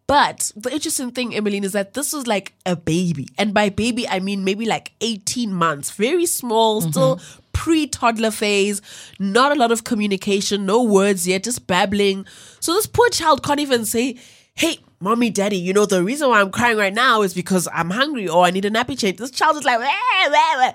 But 0.07 0.51
the 0.55 0.71
interesting 0.71 1.11
thing, 1.11 1.31
Emilene, 1.33 1.65
is 1.65 1.73
that 1.73 1.93
this 1.93 2.13
was 2.13 2.27
like 2.27 2.53
a 2.65 2.75
baby. 2.77 3.27
And 3.37 3.53
by 3.53 3.69
baby, 3.69 4.07
I 4.07 4.19
mean 4.21 4.45
maybe 4.45 4.65
like 4.65 4.93
18 5.01 5.53
months, 5.53 5.91
very 5.91 6.25
small, 6.25 6.81
mm-hmm. 6.81 6.91
still 6.91 7.19
pre 7.51 7.87
toddler 7.87 8.31
phase, 8.31 8.81
not 9.19 9.51
a 9.51 9.55
lot 9.55 9.71
of 9.71 9.83
communication, 9.83 10.65
no 10.65 10.81
words 10.81 11.27
yet, 11.27 11.43
just 11.43 11.67
babbling. 11.67 12.25
So 12.61 12.73
this 12.73 12.87
poor 12.87 13.09
child 13.09 13.43
can't 13.43 13.59
even 13.59 13.85
say, 13.85 14.15
Hey, 14.55 14.79
mommy, 14.99 15.29
daddy, 15.29 15.57
you 15.57 15.73
know, 15.73 15.85
the 15.85 16.03
reason 16.03 16.29
why 16.29 16.39
I'm 16.39 16.51
crying 16.51 16.77
right 16.77 16.93
now 16.93 17.21
is 17.21 17.33
because 17.33 17.67
I'm 17.73 17.89
hungry 17.89 18.27
or 18.29 18.45
I 18.45 18.51
need 18.51 18.65
a 18.65 18.71
nappy 18.71 18.97
change. 18.97 19.17
This 19.17 19.29
child 19.31 19.57
is 19.57 19.65
like, 19.65 19.79
"Wah, 19.79 20.29
wah, 20.31 20.73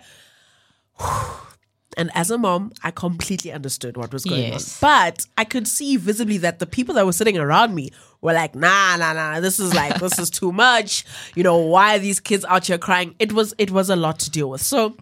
wah." 1.00 1.36
And 1.98 2.10
as 2.14 2.30
a 2.30 2.38
mom, 2.38 2.72
I 2.82 2.90
completely 2.90 3.52
understood 3.52 3.98
what 3.98 4.14
was 4.14 4.24
going 4.24 4.44
Yes. 4.44 4.82
on. 4.82 4.88
But 4.88 5.26
I 5.36 5.44
could 5.44 5.68
see 5.68 5.98
visibly 5.98 6.38
that 6.38 6.58
the 6.58 6.64
people 6.64 6.94
that 6.94 7.04
were 7.04 7.12
sitting 7.12 7.36
around 7.36 7.74
me 7.74 7.90
were 8.22 8.32
like, 8.32 8.54
nah, 8.54 8.96
nah, 8.96 9.12
nah, 9.12 9.40
this 9.40 9.60
is 9.60 9.74
like, 9.74 9.98
this 9.98 10.18
is 10.18 10.30
too 10.30 10.52
much. 10.52 11.04
You 11.34 11.42
know, 11.42 11.58
why 11.58 11.96
are 11.96 11.98
these 11.98 12.20
kids 12.20 12.44
out 12.46 12.66
here 12.66 12.78
crying? 12.78 13.14
It 13.18 13.32
was, 13.32 13.52
it 13.58 13.70
was 13.70 13.90
a 13.90 13.96
lot 13.96 14.20
to 14.20 14.30
deal 14.30 14.48
with. 14.48 14.62
So 14.62 14.96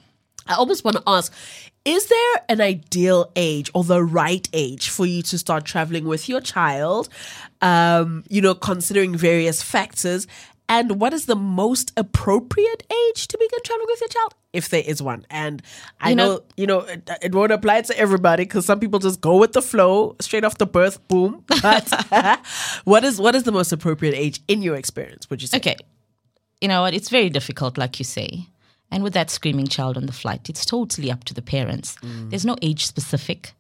I 0.46 0.54
almost 0.54 0.84
want 0.84 0.96
to 0.96 1.02
ask, 1.06 1.32
is 1.84 2.06
there 2.08 2.44
an 2.48 2.60
ideal 2.60 3.30
age 3.36 3.70
or 3.72 3.84
the 3.84 4.02
right 4.02 4.46
age 4.52 4.90
for 4.90 5.06
you 5.06 5.22
to 5.22 5.38
start 5.38 5.64
traveling 5.64 6.04
with 6.04 6.28
your 6.28 6.40
child? 6.40 7.08
Um, 7.62 8.24
you 8.28 8.42
know, 8.42 8.54
considering 8.54 9.16
various 9.16 9.62
factors. 9.62 10.26
And 10.70 11.00
what 11.00 11.12
is 11.12 11.26
the 11.26 11.34
most 11.34 11.92
appropriate 11.96 12.82
age 13.08 13.26
to 13.28 13.36
begin 13.36 13.58
traveling 13.64 13.88
with 13.90 14.00
your 14.00 14.08
child, 14.08 14.34
if 14.52 14.68
there 14.68 14.84
is 14.86 15.02
one? 15.02 15.26
And 15.28 15.62
I 16.00 16.10
You 16.10 16.14
know, 16.16 16.28
know- 16.28 16.42
you 16.56 16.66
know, 16.66 16.78
it, 16.80 17.10
it 17.22 17.34
won't 17.34 17.50
apply 17.52 17.82
to 17.82 17.98
everybody 17.98 18.44
because 18.44 18.64
some 18.66 18.78
people 18.78 19.00
just 19.00 19.20
go 19.20 19.36
with 19.36 19.52
the 19.52 19.62
flow, 19.62 20.14
straight 20.20 20.44
off 20.44 20.58
the 20.58 20.66
birth, 20.66 20.96
boom. 21.08 21.44
But 21.60 21.90
what 22.84 23.02
is 23.04 23.20
what 23.20 23.34
is 23.34 23.42
the 23.42 23.52
most 23.52 23.72
appropriate 23.72 24.14
age 24.14 24.40
in 24.46 24.62
your 24.62 24.76
experience? 24.76 25.28
Would 25.28 25.42
you 25.42 25.48
say? 25.48 25.56
Okay. 25.58 25.76
You 26.60 26.68
know 26.68 26.82
what? 26.82 26.94
It's 26.94 27.08
very 27.08 27.30
difficult, 27.30 27.76
like 27.76 27.98
you 27.98 28.04
say. 28.04 28.46
And 28.92 29.02
with 29.02 29.12
that 29.14 29.30
screaming 29.30 29.66
child 29.68 29.96
on 29.96 30.06
the 30.06 30.12
flight, 30.12 30.48
it's 30.48 30.64
totally 30.64 31.10
up 31.10 31.24
to 31.24 31.34
the 31.34 31.42
parents. 31.42 31.96
Mm. 32.02 32.30
There's 32.30 32.44
no 32.44 32.56
age 32.62 32.86
specific. 32.86 33.54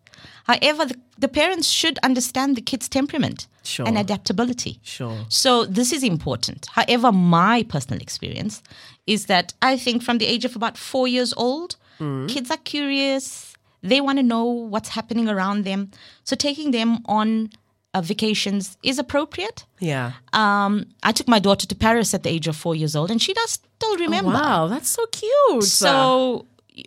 However, 0.44 0.84
the, 0.86 0.96
the 1.18 1.28
parents 1.28 1.68
should 1.68 1.98
understand 2.02 2.56
the 2.56 2.60
kid's 2.62 2.88
temperament 2.88 3.46
Sure. 3.62 3.86
and 3.86 3.98
adaptability. 3.98 4.80
Sure. 4.82 5.18
So 5.28 5.64
this 5.64 5.92
is 5.92 6.02
important. 6.02 6.66
However, 6.72 7.12
my 7.12 7.62
personal 7.68 8.00
experience 8.00 8.62
is 9.06 9.26
that 9.26 9.54
I 9.62 9.76
think 9.76 10.02
from 10.02 10.18
the 10.18 10.26
age 10.26 10.44
of 10.44 10.56
about 10.56 10.76
four 10.78 11.06
years 11.08 11.32
old, 11.36 11.76
kids 12.28 12.50
are 12.50 12.56
curious. 12.64 13.54
They 13.82 14.00
want 14.00 14.18
to 14.18 14.22
know 14.22 14.44
what's 14.44 14.88
happening 14.90 15.28
around 15.28 15.64
them. 15.64 15.90
So 16.24 16.34
taking 16.36 16.70
them 16.70 16.98
on 17.04 17.50
uh, 17.92 18.00
vacations 18.00 18.76
is 18.82 18.98
appropriate. 18.98 19.66
Yeah. 19.80 20.12
Um, 20.32 20.86
I 21.02 21.12
took 21.12 21.28
my 21.28 21.38
daughter 21.40 21.66
to 21.66 21.74
Paris 21.74 22.14
at 22.14 22.22
the 22.22 22.30
age 22.30 22.46
of 22.48 22.56
four 22.56 22.74
years 22.74 22.94
old, 22.96 23.10
and 23.10 23.20
she 23.20 23.34
does 23.34 23.50
still 23.50 23.96
remember. 23.96 24.30
Wow, 24.32 24.68
that's 24.68 24.88
so 24.88 25.04
cute. 25.06 25.64
So, 25.64 26.46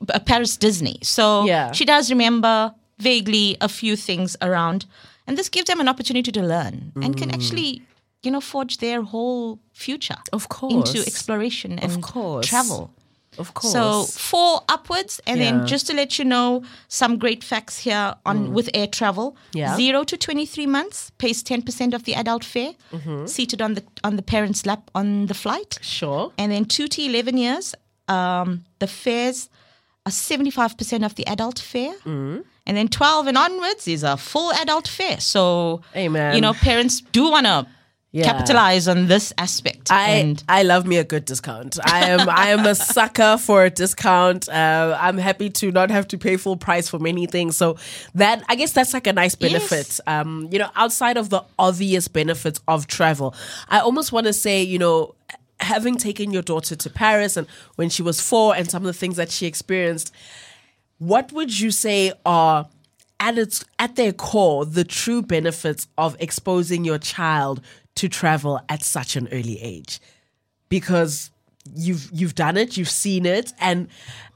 uh, 0.09 0.19
Paris 0.19 0.55
Disney. 0.57 0.97
So, 1.03 1.45
Yeah. 1.45 1.71
she 1.73 1.85
does 1.85 2.09
remember 2.09 2.73
vaguely 3.00 3.57
a 3.62 3.67
few 3.69 3.95
things 3.95 4.35
around. 4.41 4.85
And 5.27 5.38
this 5.38 5.50
gives 5.50 5.67
them 5.67 5.79
an 5.79 5.88
opportunity 5.88 6.31
to 6.31 6.41
learn 6.41 6.91
and 7.01 7.15
can 7.17 7.31
actually, 7.31 7.81
you 8.23 8.31
know, 8.31 8.41
forge 8.41 8.77
their 8.77 9.01
whole 9.01 9.59
future 9.73 10.17
Of 10.33 10.50
course. 10.50 10.73
into 10.93 11.05
exploration 11.07 11.79
and 11.79 12.01
course. 12.03 12.47
travel. 12.47 12.89
of 13.39 13.53
course. 13.55 13.73
So 13.73 14.03
four 14.03 14.62
upwards, 14.69 15.19
and 15.25 15.39
Yeah. 15.39 15.45
then 15.51 15.67
just 15.67 15.88
to 15.88 15.93
let 15.93 16.19
you 16.19 16.25
know 16.25 16.62
some 16.88 17.17
great 17.17 17.43
facts 17.43 17.79
here 17.79 18.13
on 18.25 18.53
with 18.53 18.69
air 18.75 18.85
travel. 18.88 19.31
Mm. 19.31 19.38
Yeah. 19.59 19.75
Zero 19.75 20.03
to 20.03 20.17
twenty 20.17 20.45
three 20.45 20.67
months 20.67 21.12
pays 21.17 21.41
ten 21.43 21.62
percent 21.63 21.93
of 21.95 22.03
the 22.03 22.13
adult 22.15 22.43
fare, 22.45 22.73
Mm-hmm. 22.91 23.25
seated 23.25 23.59
on 23.62 23.73
the 23.73 23.83
on 24.03 24.17
the 24.17 24.21
parent's 24.21 24.65
lap 24.65 24.91
on 24.93 25.25
the 25.27 25.33
flight, 25.33 25.79
sure. 25.81 26.31
and 26.38 26.51
then 26.51 26.65
two 26.65 26.88
to 26.88 27.01
eleven 27.01 27.38
years, 27.38 27.73
um, 28.07 28.65
the 28.79 28.88
fares 28.88 29.50
are 30.05 30.12
seventy 30.12 30.51
five 30.51 30.75
percent 30.77 31.03
of 31.03 31.15
the 31.15 31.25
adult 31.25 31.59
fare. 31.59 31.95
Mm. 32.05 32.43
And 32.65 32.77
then 32.77 32.88
12 32.88 33.27
and 33.27 33.38
onwards 33.38 33.88
is 33.88 34.03
a 34.03 34.15
full 34.17 34.51
adult 34.53 34.88
fare. 34.88 35.20
So, 35.20 35.82
Amen. 35.96 36.36
you 36.36 36.41
know, 36.41 36.53
parents 36.53 37.01
do 37.12 37.29
want 37.29 37.46
to 37.46 37.67
Yeah. 38.13 38.25
capitalize 38.32 38.88
on 38.88 39.08
this 39.08 39.34
aspect. 39.39 39.91
I 39.91 40.10
and 40.10 40.43
I 40.48 40.62
love 40.63 40.86
me 40.86 40.98
a 40.98 41.03
good 41.03 41.25
discount. 41.25 41.79
I 41.84 42.10
am 42.10 42.29
I 42.29 42.50
am 42.50 42.63
a 42.65 42.75
sucker 42.75 43.38
for 43.38 43.65
a 43.65 43.72
discount. 43.72 44.48
Uh, 44.48 44.96
I'm 45.01 45.17
happy 45.17 45.50
to 45.50 45.72
not 45.72 45.89
have 45.89 46.08
to 46.10 46.17
pay 46.20 46.38
full 46.38 46.55
price 46.55 46.88
for 46.88 47.00
many 47.00 47.25
things. 47.25 47.58
So 47.58 47.75
that 48.13 48.43
I 48.48 48.55
guess 48.55 48.72
that's 48.72 48.93
like 48.93 49.08
a 49.08 49.13
nice 49.13 49.34
benefit. 49.36 50.00
Um, 50.05 50.48
you 50.51 50.60
know, 50.60 50.70
outside 50.75 51.17
of 51.17 51.29
the 51.32 51.41
obvious 51.58 52.08
benefits 52.08 52.62
of 52.67 52.86
travel, 52.86 53.34
I 53.67 53.79
almost 53.79 54.12
want 54.12 54.27
to 54.27 54.34
say, 54.34 54.62
you 54.62 54.77
know, 54.77 55.15
having 55.60 55.98
taken 55.98 56.32
your 56.32 56.43
daughter 56.43 56.75
to 56.75 56.89
Paris 56.91 57.36
and 57.36 57.48
when 57.77 57.89
she 57.89 58.03
was 58.03 58.22
four 58.22 58.55
and 58.55 58.70
some 58.70 58.84
of 58.84 58.88
the 58.88 58.93
things 59.00 59.15
that 59.17 59.32
she 59.32 59.48
experienced, 59.48 60.13
what 61.07 61.31
would 61.31 61.60
you 61.60 61.72
say 61.72 62.13
are 62.25 62.67
at 63.19 63.38
its 63.38 63.63
at 63.79 63.95
their 63.95 64.13
core 64.13 64.65
the 64.65 64.83
true 64.83 65.22
benefits 65.22 65.88
of 65.98 66.15
exposing 66.19 66.83
your 66.86 66.98
child 66.98 67.62
to 67.95 68.07
travel 68.10 68.60
at 68.69 68.83
such 68.83 69.15
an 69.15 69.27
early 69.31 69.60
age? 69.62 70.00
Because 70.69 71.29
you've 71.75 72.10
you've 72.12 72.36
done 72.36 72.57
it 72.57 72.75
you've 72.75 72.89
seen 72.89 73.25
it 73.25 73.53
and 73.57 73.88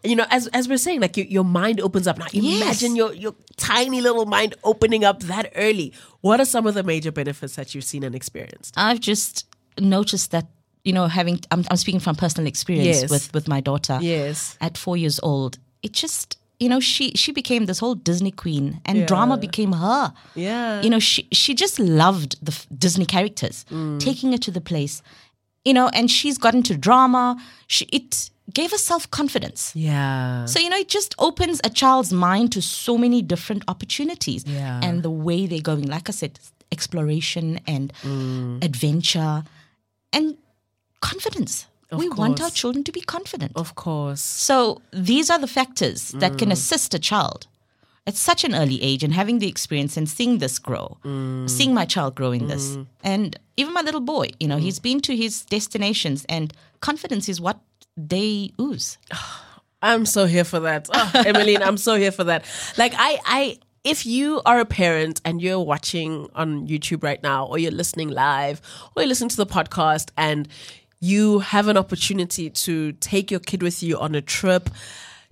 you 0.02 0.16
know 0.16 0.26
as 0.30 0.48
as 0.48 0.70
we're 0.70 0.78
saying 0.78 1.02
like 1.02 1.18
your, 1.18 1.26
your 1.26 1.44
mind 1.44 1.82
opens 1.82 2.08
up. 2.08 2.18
Now 2.18 2.28
Yes. 2.32 2.62
imagine 2.62 2.96
your 2.96 3.14
your 3.14 3.36
tiny 3.58 4.00
little 4.02 4.26
mind 4.26 4.56
opening 4.64 5.04
up 5.04 5.20
that 5.24 5.52
early. 5.56 5.94
What 6.22 6.40
are 6.40 6.46
some 6.46 6.66
of 6.68 6.74
the 6.74 6.84
major 6.84 7.12
benefits 7.12 7.56
that 7.56 7.76
you've 7.76 7.84
seen 7.84 8.04
and 8.04 8.16
experienced? 8.16 8.74
I've 8.78 9.02
just 9.02 9.46
noticed 9.80 10.32
that 10.32 10.48
you 10.86 10.94
know 10.94 11.08
having 11.08 11.42
I'm, 11.52 11.66
I'm 11.70 11.78
speaking 11.78 12.00
from 12.00 12.16
personal 12.16 12.48
experience 12.48 13.02
Yes. 13.02 13.10
with 13.10 13.34
with 13.34 13.48
my 13.48 13.60
daughter. 13.60 14.00
Yes. 14.02 14.58
At 14.62 14.78
four 14.78 14.96
years 14.96 15.20
old 15.22 15.58
it 15.84 15.92
just 15.94 16.38
you 16.60 16.70
know 16.70 16.80
she 16.80 17.12
she 17.12 17.32
became 17.32 17.66
this 17.66 17.80
whole 17.80 17.96
disney 17.96 18.32
queen 18.32 18.82
and 18.86 19.08
drama 19.08 19.38
became 19.38 19.74
her. 19.74 20.14
Yeah. 20.36 20.82
You 20.82 20.90
know 20.90 21.00
she 21.00 21.28
she 21.32 21.54
just 21.54 21.80
loved 21.80 22.44
the 22.44 22.52
f- 22.52 22.68
disney 22.78 23.06
characters 23.06 23.66
mm. 23.70 24.00
taking 24.00 24.32
her 24.32 24.38
to 24.40 24.52
the 24.52 24.62
place 24.62 25.02
you 25.64 25.74
know 25.74 25.90
and 25.90 26.10
she's 26.10 26.38
gotten 26.38 26.64
to 26.64 26.78
drama. 26.78 27.38
She 27.68 27.86
it 27.86 28.30
gave 28.54 28.72
her 28.72 28.78
self-confidence. 28.78 29.74
Yeah. 29.76 30.46
So 30.46 30.60
you 30.60 30.70
know 30.70 30.78
it 30.78 30.88
just 30.90 31.14
opens 31.20 31.62
a 31.64 31.70
child's 31.70 32.12
mind 32.12 32.52
to 32.54 32.62
so 32.62 32.98
many 32.98 33.22
different 33.22 33.64
opportunities 33.68 34.44
Yeah. 34.46 34.80
and 34.84 35.04
the 35.04 35.12
way 35.12 35.46
they're 35.46 35.62
going. 35.62 35.86
Like 35.88 36.10
i 36.10 36.12
said 36.12 36.40
exploration 36.72 37.60
and 37.68 37.94
mm. 38.04 38.64
adventure 38.64 39.44
and 40.12 40.38
confidence 41.02 41.68
we 41.92 42.10
want 42.10 42.42
our 42.42 42.50
children 42.52 42.84
to 42.84 42.92
be 42.92 43.02
confident 43.02 43.52
of 43.56 43.76
course 43.76 44.22
so 44.22 44.82
these 44.92 45.30
are 45.30 45.40
the 45.40 45.48
factors 45.48 46.10
that 46.20 46.34
Mm. 46.34 46.38
can 46.40 46.52
assist 46.52 46.94
a 46.94 47.00
child 47.00 47.48
at 48.06 48.16
such 48.16 48.44
an 48.44 48.54
early 48.56 48.82
age 48.82 49.04
and 49.04 49.14
having 49.14 49.40
the 49.40 49.48
experience 49.48 49.98
and 49.98 50.08
seeing 50.10 50.38
this 50.38 50.60
grow, 50.60 50.98
Mm. 51.04 51.50
seeing 51.50 51.74
my 51.74 51.84
child 51.84 52.16
grow 52.16 52.32
in 52.32 52.48
this. 52.48 52.78
And 53.04 53.38
even 53.58 53.74
my 53.74 53.82
little 53.82 54.00
boy, 54.00 54.28
you 54.40 54.48
Mm. 54.48 54.50
know, 54.52 54.58
he's 54.58 54.80
been 54.80 55.02
to 55.02 55.14
his 55.14 55.42
destinations 55.46 56.26
and 56.30 56.54
confidence 56.80 57.28
is 57.28 57.42
what 57.42 57.60
they 57.98 58.52
ooze. 58.62 58.98
I'm 59.82 60.06
so 60.06 60.26
here 60.26 60.46
for 60.46 60.60
that. 60.62 60.88
Oh, 60.94 61.12
Emilene, 61.26 61.62
I'm 61.62 61.78
so 61.78 61.96
here 61.96 62.12
for 62.14 62.24
that. 62.24 62.46
Like 62.78 62.94
I 62.98 63.20
I 63.26 63.58
if 63.84 64.06
you 64.06 64.42
are 64.46 64.60
a 64.60 64.66
parent 64.66 65.22
and 65.26 65.42
you're 65.42 65.60
watching 65.74 66.30
on 66.36 66.68
YouTube 66.68 67.04
right 67.04 67.22
now 67.24 67.46
or 67.46 67.58
you're 67.58 67.72
listening 67.72 68.10
live 68.10 68.62
or 68.96 69.02
you're 69.04 69.08
listening 69.10 69.30
to 69.30 69.38
the 69.38 69.46
podcast 69.46 70.10
and 70.18 70.48
you 71.00 71.40
have 71.40 71.68
an 71.68 71.78
opportunity 71.78 72.50
to 72.50 72.92
take 72.94 73.30
your 73.32 73.40
kid 73.40 73.62
with 73.64 73.84
you 73.84 73.98
on 74.00 74.16
a 74.16 74.22
trip, 74.22 74.70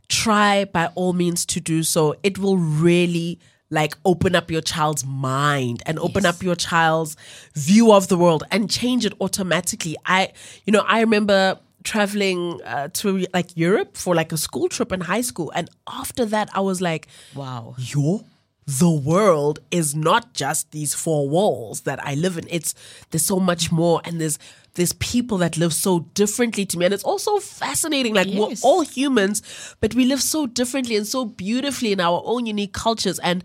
try 0.07 0.65
by 0.65 0.87
all 0.95 1.13
means 1.13 1.45
to 1.47 1.59
do 1.59 1.83
so. 1.83 2.15
It 2.23 2.37
will 2.37 2.57
really 2.57 3.39
like 3.71 3.95
open 4.05 4.35
up 4.35 4.51
your 4.51 4.61
child's 4.61 5.03
mind 5.05 5.81
and 5.87 5.97
open 5.99 6.23
Yes. 6.23 6.35
up 6.35 6.43
your 6.43 6.55
child's 6.55 7.17
view 7.55 7.91
of 7.91 8.07
the 8.07 8.17
world 8.17 8.43
and 8.51 8.69
change 8.69 9.05
it 9.05 9.13
automatically. 9.19 9.95
I, 10.05 10.31
you 10.65 10.71
know, 10.71 10.83
I 10.87 10.99
remember 11.01 11.59
traveling 11.83 12.61
uh, 12.63 12.89
to 12.93 13.25
like 13.33 13.55
Europe 13.57 13.97
for 13.97 14.13
like 14.15 14.31
a 14.31 14.37
school 14.37 14.69
trip 14.69 14.91
in 14.91 15.01
high 15.01 15.21
school, 15.21 15.51
and 15.55 15.69
after 15.87 16.25
that, 16.25 16.49
I 16.53 16.59
was 16.61 16.81
like, 16.81 17.07
Wow. 17.35 17.75
yo 17.77 18.25
the 18.67 18.89
world 18.89 19.59
is 19.69 19.93
not 19.95 20.33
just 20.33 20.71
these 20.71 20.95
four 20.95 21.29
walls 21.29 21.81
that 21.81 22.03
I 22.03 22.15
live 22.15 22.35
in. 22.35 22.47
It's 22.49 22.73
there's 23.11 23.23
so 23.23 23.39
much 23.39 23.71
more 23.71 24.01
and 24.03 24.19
there's 24.19 24.39
there's 24.75 24.93
people 24.93 25.37
that 25.39 25.57
live 25.57 25.73
so 25.73 25.99
differently 26.13 26.65
to 26.67 26.77
me. 26.77 26.85
And 26.85 26.93
it's 26.93 27.03
also 27.03 27.39
fascinating. 27.39 28.13
Like 28.13 28.27
we're 28.27 28.55
all 28.61 28.81
humans, 28.81 29.41
but 29.81 29.95
we 29.95 30.05
live 30.05 30.21
so 30.21 30.45
differently 30.45 30.95
and 30.95 31.07
so 31.07 31.25
beautifully 31.25 31.91
in 31.91 31.99
our 31.99 32.21
own 32.25 32.45
unique 32.45 32.73
cultures. 32.73 33.17
And 33.19 33.43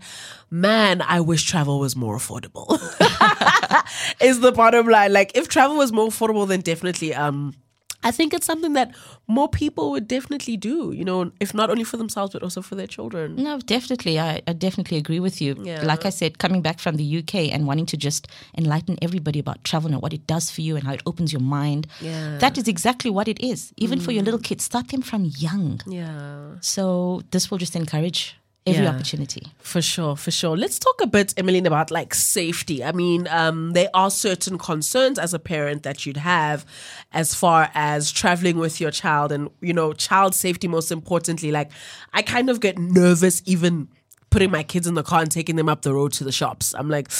man, 0.49 1.01
I 1.01 1.19
wish 1.21 1.43
travel 1.43 1.79
was 1.79 1.95
more 1.95 2.17
affordable. 2.17 2.69
is 4.21 4.41
the 4.41 4.51
bottom 4.51 4.87
line. 4.87 5.13
Like 5.13 5.31
if 5.35 5.47
travel 5.47 5.77
was 5.77 5.91
more 5.91 6.07
affordable, 6.07 6.47
then 6.47 6.61
definitely 6.61 7.13
um 7.13 7.55
I 8.03 8.11
think 8.11 8.33
it's 8.33 8.45
something 8.45 8.73
that 8.73 8.95
more 9.27 9.47
people 9.47 9.91
would 9.91 10.07
definitely 10.07 10.57
do, 10.57 10.91
you 10.91 11.05
know, 11.05 11.31
if 11.39 11.53
not 11.53 11.69
only 11.69 11.83
for 11.83 11.97
themselves 11.97 12.33
but 12.33 12.43
also 12.43 12.61
for 12.61 12.75
their 12.75 12.87
children. 12.87 13.35
No, 13.35 13.59
definitely. 13.59 14.19
I, 14.19 14.41
I 14.47 14.53
definitely 14.53 14.97
agree 14.97 15.19
with 15.19 15.41
you. 15.41 15.55
Yeah. 15.63 15.83
Like 15.83 16.05
I 16.05 16.09
said, 16.09 16.39
coming 16.39 16.61
back 16.61 16.79
from 16.79 16.95
the 16.95 17.17
UK 17.19 17.35
and 17.53 17.67
wanting 17.67 17.85
to 17.87 17.97
just 17.97 18.27
enlighten 18.57 18.97
everybody 19.01 19.39
about 19.39 19.63
travel 19.63 19.91
and 19.91 20.01
what 20.01 20.13
it 20.13 20.25
does 20.27 20.49
for 20.49 20.61
you 20.61 20.75
and 20.75 20.85
how 20.85 20.93
it 20.93 21.03
opens 21.05 21.31
your 21.31 21.41
mind. 21.41 21.87
Yeah. 21.99 22.11
Mm. 22.11 22.39
That 22.39 22.57
is 22.57 22.67
exactly 22.67 23.11
what 23.11 23.27
it 23.27 23.39
is. 23.39 23.73
Even 23.77 23.99
for 23.99 24.11
your 24.11 24.23
little 24.23 24.39
kids, 24.39 24.63
start 24.63 24.89
them 24.89 25.01
from 25.01 25.31
young. 25.37 25.81
Yeah. 25.85 26.55
So 26.61 27.21
this 27.31 27.51
will 27.51 27.57
just 27.57 27.75
encourage 27.75 28.35
every 28.67 28.83
Yeah. 28.83 28.89
opportunity. 28.91 29.47
For 29.59 29.81
sure, 29.81 30.15
for 30.15 30.29
sure. 30.31 30.55
Let's 30.55 30.77
talk 30.77 31.01
a 31.01 31.07
bit, 31.07 31.33
Emilene, 31.35 31.65
about 31.65 31.89
like 31.91 32.13
safety. 32.13 32.83
I 32.83 32.91
mean, 32.91 33.27
um, 33.29 33.71
there 33.73 33.89
are 33.93 34.11
certain 34.11 34.57
concerns 34.57 35.17
as 35.17 35.33
a 35.33 35.39
parent 35.39 35.83
that 35.83 36.05
you'd 36.05 36.17
have 36.17 36.65
as 37.11 37.33
far 37.33 37.69
as 37.73 38.11
traveling 38.11 38.57
with 38.57 38.79
your 38.79 38.91
child 38.91 39.31
and, 39.31 39.49
you 39.61 39.73
know, 39.73 39.93
child 39.93 40.35
safety 40.35 40.67
most 40.67 40.91
importantly. 40.91 41.51
Like, 41.51 41.71
I 42.13 42.21
kind 42.21 42.49
of 42.49 42.59
get 42.59 42.77
nervous 42.77 43.41
even 43.45 43.87
putting 44.29 44.49
my 44.51 44.63
kids 44.63 44.87
in 44.87 44.93
the 44.93 45.03
car 45.03 45.21
and 45.21 45.29
taking 45.31 45.57
them 45.57 45.67
up 45.67 45.81
the 45.81 45.93
road 45.93 46.13
to 46.13 46.23
the 46.23 46.31
shops. 46.31 46.73
I'm 46.77 46.87
like, 46.89 47.11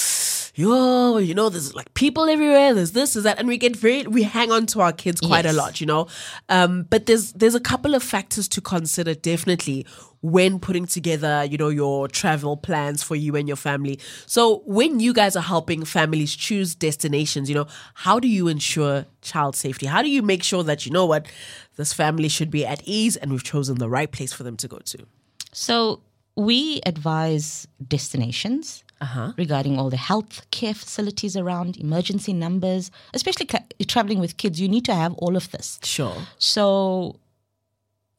yo, 0.56 1.18
you 1.18 1.34
know, 1.34 1.50
there's 1.50 1.74
like 1.74 1.94
people 1.94 2.30
everywhere, 2.30 2.74
there's 2.74 2.92
this, 2.92 3.14
there's 3.14 3.24
that. 3.24 3.40
And 3.40 3.48
we 3.48 3.58
get 3.58 3.76
very 3.76 4.04
we 4.04 4.24
hang 4.24 4.52
on 4.52 4.66
to 4.68 4.82
our 4.82 4.92
kids 4.94 5.22
quite 5.22 5.46
a 5.46 5.54
lot, 5.54 5.80
you 5.82 5.88
know. 5.88 6.08
Um, 6.50 6.84
but 6.90 7.06
there's 7.06 7.34
there's 7.34 7.56
a 7.56 7.60
couple 7.60 7.96
of 7.96 8.04
factors 8.04 8.48
to 8.50 8.62
consider 8.62 9.14
definitely 9.14 9.86
when 10.22 10.60
putting 10.60 10.86
together, 10.86 11.44
you 11.46 11.58
know, 11.58 11.70
your 11.70 12.08
travel 12.08 12.56
plans 12.56 13.02
for 13.02 13.16
you 13.16 13.36
and 13.36 13.48
your 13.48 13.58
family. 13.58 14.00
So 14.28 14.62
when 14.66 15.00
you 15.00 15.14
guys 15.14 15.36
are 15.36 15.42
helping 15.42 15.84
families 15.84 16.36
choose 16.36 16.76
destinations, 16.76 17.50
you 17.50 17.56
know, 17.56 17.68
how 17.96 18.20
do 18.20 18.28
you 18.28 18.48
ensure 18.48 19.06
child 19.22 19.56
safety? 19.56 19.88
How 19.88 20.02
do 20.02 20.10
you 20.10 20.22
make 20.22 20.44
sure 20.44 20.64
that 20.64 20.86
you 20.86 20.92
know 20.92 21.06
what 21.06 21.28
this 21.76 21.92
family 21.92 22.30
should 22.30 22.52
be 22.52 22.66
at 22.66 22.84
ease 22.86 23.18
and 23.18 23.32
we've 23.32 23.44
chosen 23.44 23.80
the 23.80 23.90
right 23.90 24.12
place 24.12 24.32
for 24.32 24.44
them 24.44 24.58
to 24.58 24.68
go 24.68 24.78
to? 24.78 25.08
So 25.54 26.02
we 26.36 26.82
advise 26.86 27.68
destinations 27.88 28.84
Uh-huh. 29.02 29.34
regarding 29.38 29.80
all 29.80 29.90
the 29.90 29.98
health 29.98 30.34
care 30.52 30.76
facilities 30.76 31.36
around, 31.36 31.76
emergency 31.78 32.34
numbers, 32.34 32.92
especially 33.16 33.48
ca- 33.48 33.66
traveling 33.88 34.20
with 34.20 34.38
kids. 34.38 34.62
You 34.62 34.70
need 34.70 34.86
to 34.86 34.94
have 34.94 35.14
all 35.16 35.36
of 35.36 35.50
this. 35.52 35.80
Sure. 35.84 36.16
So, 36.38 37.16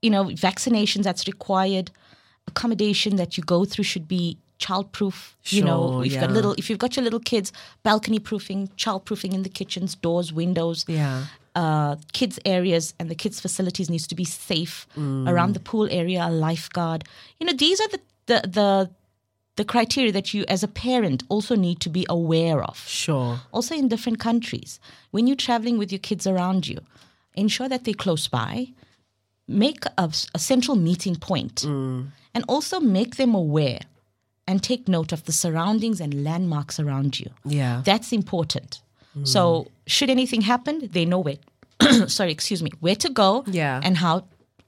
you 0.00 0.10
know, 0.10 0.24
vaccinations 0.24 1.04
that's 1.04 1.26
required, 1.28 1.90
accommodation 2.48 3.16
that 3.16 3.36
you 3.36 3.42
go 3.44 3.64
through 3.64 3.84
should 3.84 4.08
be 4.08 4.38
childproof. 4.58 5.34
Sure, 5.42 5.56
you 5.58 5.64
know, 5.64 6.02
if 6.02 6.12
you've 6.12 6.20
got 6.20 6.30
little, 6.32 6.54
if 6.58 6.68
you've 6.68 6.78
got 6.78 6.96
your 6.96 7.04
little 7.04 7.20
kids, 7.20 7.52
balcony 7.84 8.18
proofing, 8.18 8.68
child 8.76 9.04
proofing 9.04 9.32
in 9.32 9.42
the 9.44 9.48
kitchens, 9.48 9.94
doors, 9.94 10.32
windows. 10.32 10.84
Yeah. 10.88 11.26
Uh, 11.54 11.96
kids 12.14 12.38
areas 12.46 12.94
and 12.98 13.10
the 13.10 13.14
kids 13.14 13.38
facilities 13.38 13.90
needs 13.90 14.06
to 14.06 14.14
be 14.14 14.24
safe 14.24 14.86
Mm. 14.96 15.28
around 15.30 15.52
the 15.52 15.60
pool 15.60 15.86
area. 15.90 16.24
A 16.26 16.30
lifeguard. 16.30 17.04
You 17.38 17.46
know, 17.46 17.52
these 17.52 17.78
are 17.80 17.88
the 17.88 18.00
the 18.26 18.40
the 18.58 18.90
the 19.56 19.64
criteria 19.64 20.12
that 20.12 20.32
you 20.32 20.44
as 20.48 20.62
a 20.62 20.68
parent 20.68 21.22
also 21.28 21.54
need 21.54 21.80
to 21.80 21.90
be 21.90 22.06
aware 22.08 22.62
of. 22.62 22.78
Sure. 22.78 23.40
Also 23.52 23.74
in 23.74 23.88
different 23.88 24.18
countries, 24.18 24.80
when 25.10 25.26
you're 25.26 25.36
traveling 25.36 25.78
with 25.78 25.92
your 25.92 25.98
kids 25.98 26.26
around 26.26 26.66
you, 26.66 26.78
ensure 27.34 27.68
that 27.68 27.84
they're 27.84 27.94
close 27.94 28.28
by, 28.28 28.68
make 29.46 29.84
a, 29.98 30.10
a 30.34 30.38
central 30.38 30.76
meeting 30.76 31.16
point, 31.16 31.56
mm. 31.56 32.06
and 32.34 32.44
also 32.48 32.80
make 32.80 33.16
them 33.16 33.34
aware 33.34 33.80
and 34.46 34.62
take 34.62 34.88
note 34.88 35.12
of 35.12 35.24
the 35.24 35.32
surroundings 35.32 36.00
and 36.00 36.24
landmarks 36.24 36.80
around 36.80 37.20
you. 37.20 37.30
Yeah. 37.44 37.82
That's 37.84 38.12
important. 38.12 38.80
Mm. 39.16 39.28
So, 39.28 39.68
should 39.86 40.10
anything 40.10 40.40
happen, 40.40 40.88
they 40.92 41.04
know 41.04 41.18
where. 41.18 41.36
sorry, 42.08 42.32
excuse 42.32 42.62
me, 42.62 42.70
where 42.80 42.96
to 42.96 43.10
go, 43.10 43.44
Yeah. 43.46 43.80
and 43.82 43.96
how, 43.98 44.24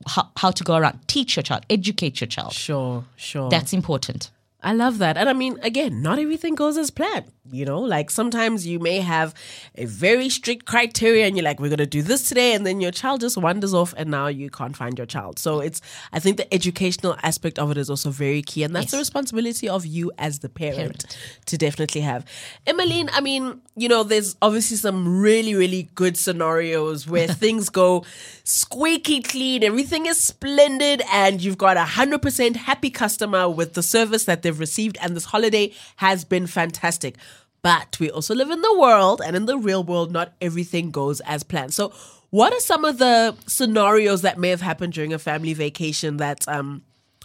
how 0.06 0.30
how 0.36 0.50
to 0.50 0.62
go 0.64 0.76
around. 0.76 1.00
Teach 1.06 1.36
your 1.36 1.42
child, 1.42 1.64
educate 1.70 2.20
your 2.20 2.28
child. 2.28 2.52
Sure. 2.52 3.04
Sure. 3.16 3.48
That's 3.48 3.72
important. 3.72 4.30
I 4.64 4.72
love 4.72 4.98
that. 4.98 5.16
And 5.16 5.28
I 5.28 5.32
mean, 5.34 5.58
again, 5.62 6.02
not 6.02 6.18
everything 6.18 6.56
goes 6.56 6.76
as 6.76 6.90
planned. 6.90 7.30
You 7.52 7.66
know, 7.66 7.80
like 7.80 8.10
sometimes 8.10 8.66
you 8.66 8.78
may 8.78 9.00
have 9.00 9.34
a 9.74 9.84
very 9.84 10.30
strict 10.30 10.64
criteria 10.64 11.26
and 11.26 11.36
you're 11.36 11.44
like, 11.44 11.60
we're 11.60 11.68
going 11.68 11.76
to 11.76 11.86
do 11.86 12.00
this 12.00 12.26
today. 12.26 12.54
And 12.54 12.66
then 12.66 12.80
your 12.80 12.90
child 12.90 13.20
just 13.20 13.36
wanders 13.36 13.74
off 13.74 13.92
and 13.98 14.10
now 14.10 14.28
you 14.28 14.48
can't 14.48 14.74
find 14.74 14.96
your 14.96 15.06
child. 15.06 15.38
So 15.38 15.60
it's, 15.60 15.82
I 16.10 16.20
think 16.20 16.38
the 16.38 16.52
educational 16.54 17.16
aspect 17.22 17.58
of 17.58 17.70
it 17.70 17.76
is 17.76 17.90
also 17.90 18.10
very 18.10 18.40
key. 18.40 18.62
And 18.62 18.74
that's 18.74 18.92
the 18.92 18.98
responsibility 18.98 19.68
of 19.68 19.84
you 19.84 20.10
as 20.16 20.38
the 20.38 20.48
parent, 20.48 21.18
to 21.44 21.58
definitely 21.58 22.00
have. 22.00 22.24
Emilene, 22.66 23.10
I 23.12 23.20
mean, 23.20 23.60
you 23.76 23.88
know, 23.88 24.04
there's 24.04 24.36
obviously 24.40 24.78
some 24.78 25.20
really, 25.20 25.54
really 25.54 25.90
good 25.94 26.16
scenarios 26.16 27.06
where 27.06 27.28
things 27.28 27.68
go 27.68 28.04
squeaky 28.44 29.20
clean, 29.20 29.62
everything 29.62 30.06
is 30.06 30.18
splendid, 30.18 31.02
and 31.12 31.42
you've 31.42 31.58
got 31.58 31.76
a 31.76 31.80
100% 31.80 32.56
happy 32.56 32.90
customer 32.90 33.48
with 33.50 33.74
the 33.74 33.82
service 33.82 34.24
that 34.24 34.42
they've 34.42 34.58
received, 34.58 34.96
and 35.02 35.14
this 35.14 35.26
holiday 35.26 35.72
has 35.96 36.24
been 36.24 36.46
fantastic. 36.46 37.16
But 37.64 37.98
we 37.98 38.10
also 38.10 38.34
live 38.34 38.50
in 38.50 38.60
the 38.60 38.78
world, 38.78 39.22
and 39.24 39.34
in 39.34 39.46
the 39.46 39.56
real 39.56 39.82
world, 39.82 40.12
not 40.12 40.34
everything 40.38 40.90
goes 40.90 41.20
as 41.20 41.42
planned. 41.42 41.72
So, 41.72 41.94
what 42.28 42.52
are 42.52 42.60
some 42.60 42.84
of 42.84 42.98
the 42.98 43.34
scenarios 43.46 44.20
that 44.20 44.38
may 44.38 44.50
have 44.50 44.60
happened 44.60 44.92
during 44.92 45.14
a 45.14 45.18
family 45.18 45.54
vacation 45.54 46.18
that 46.18 46.46
um, 46.46 46.82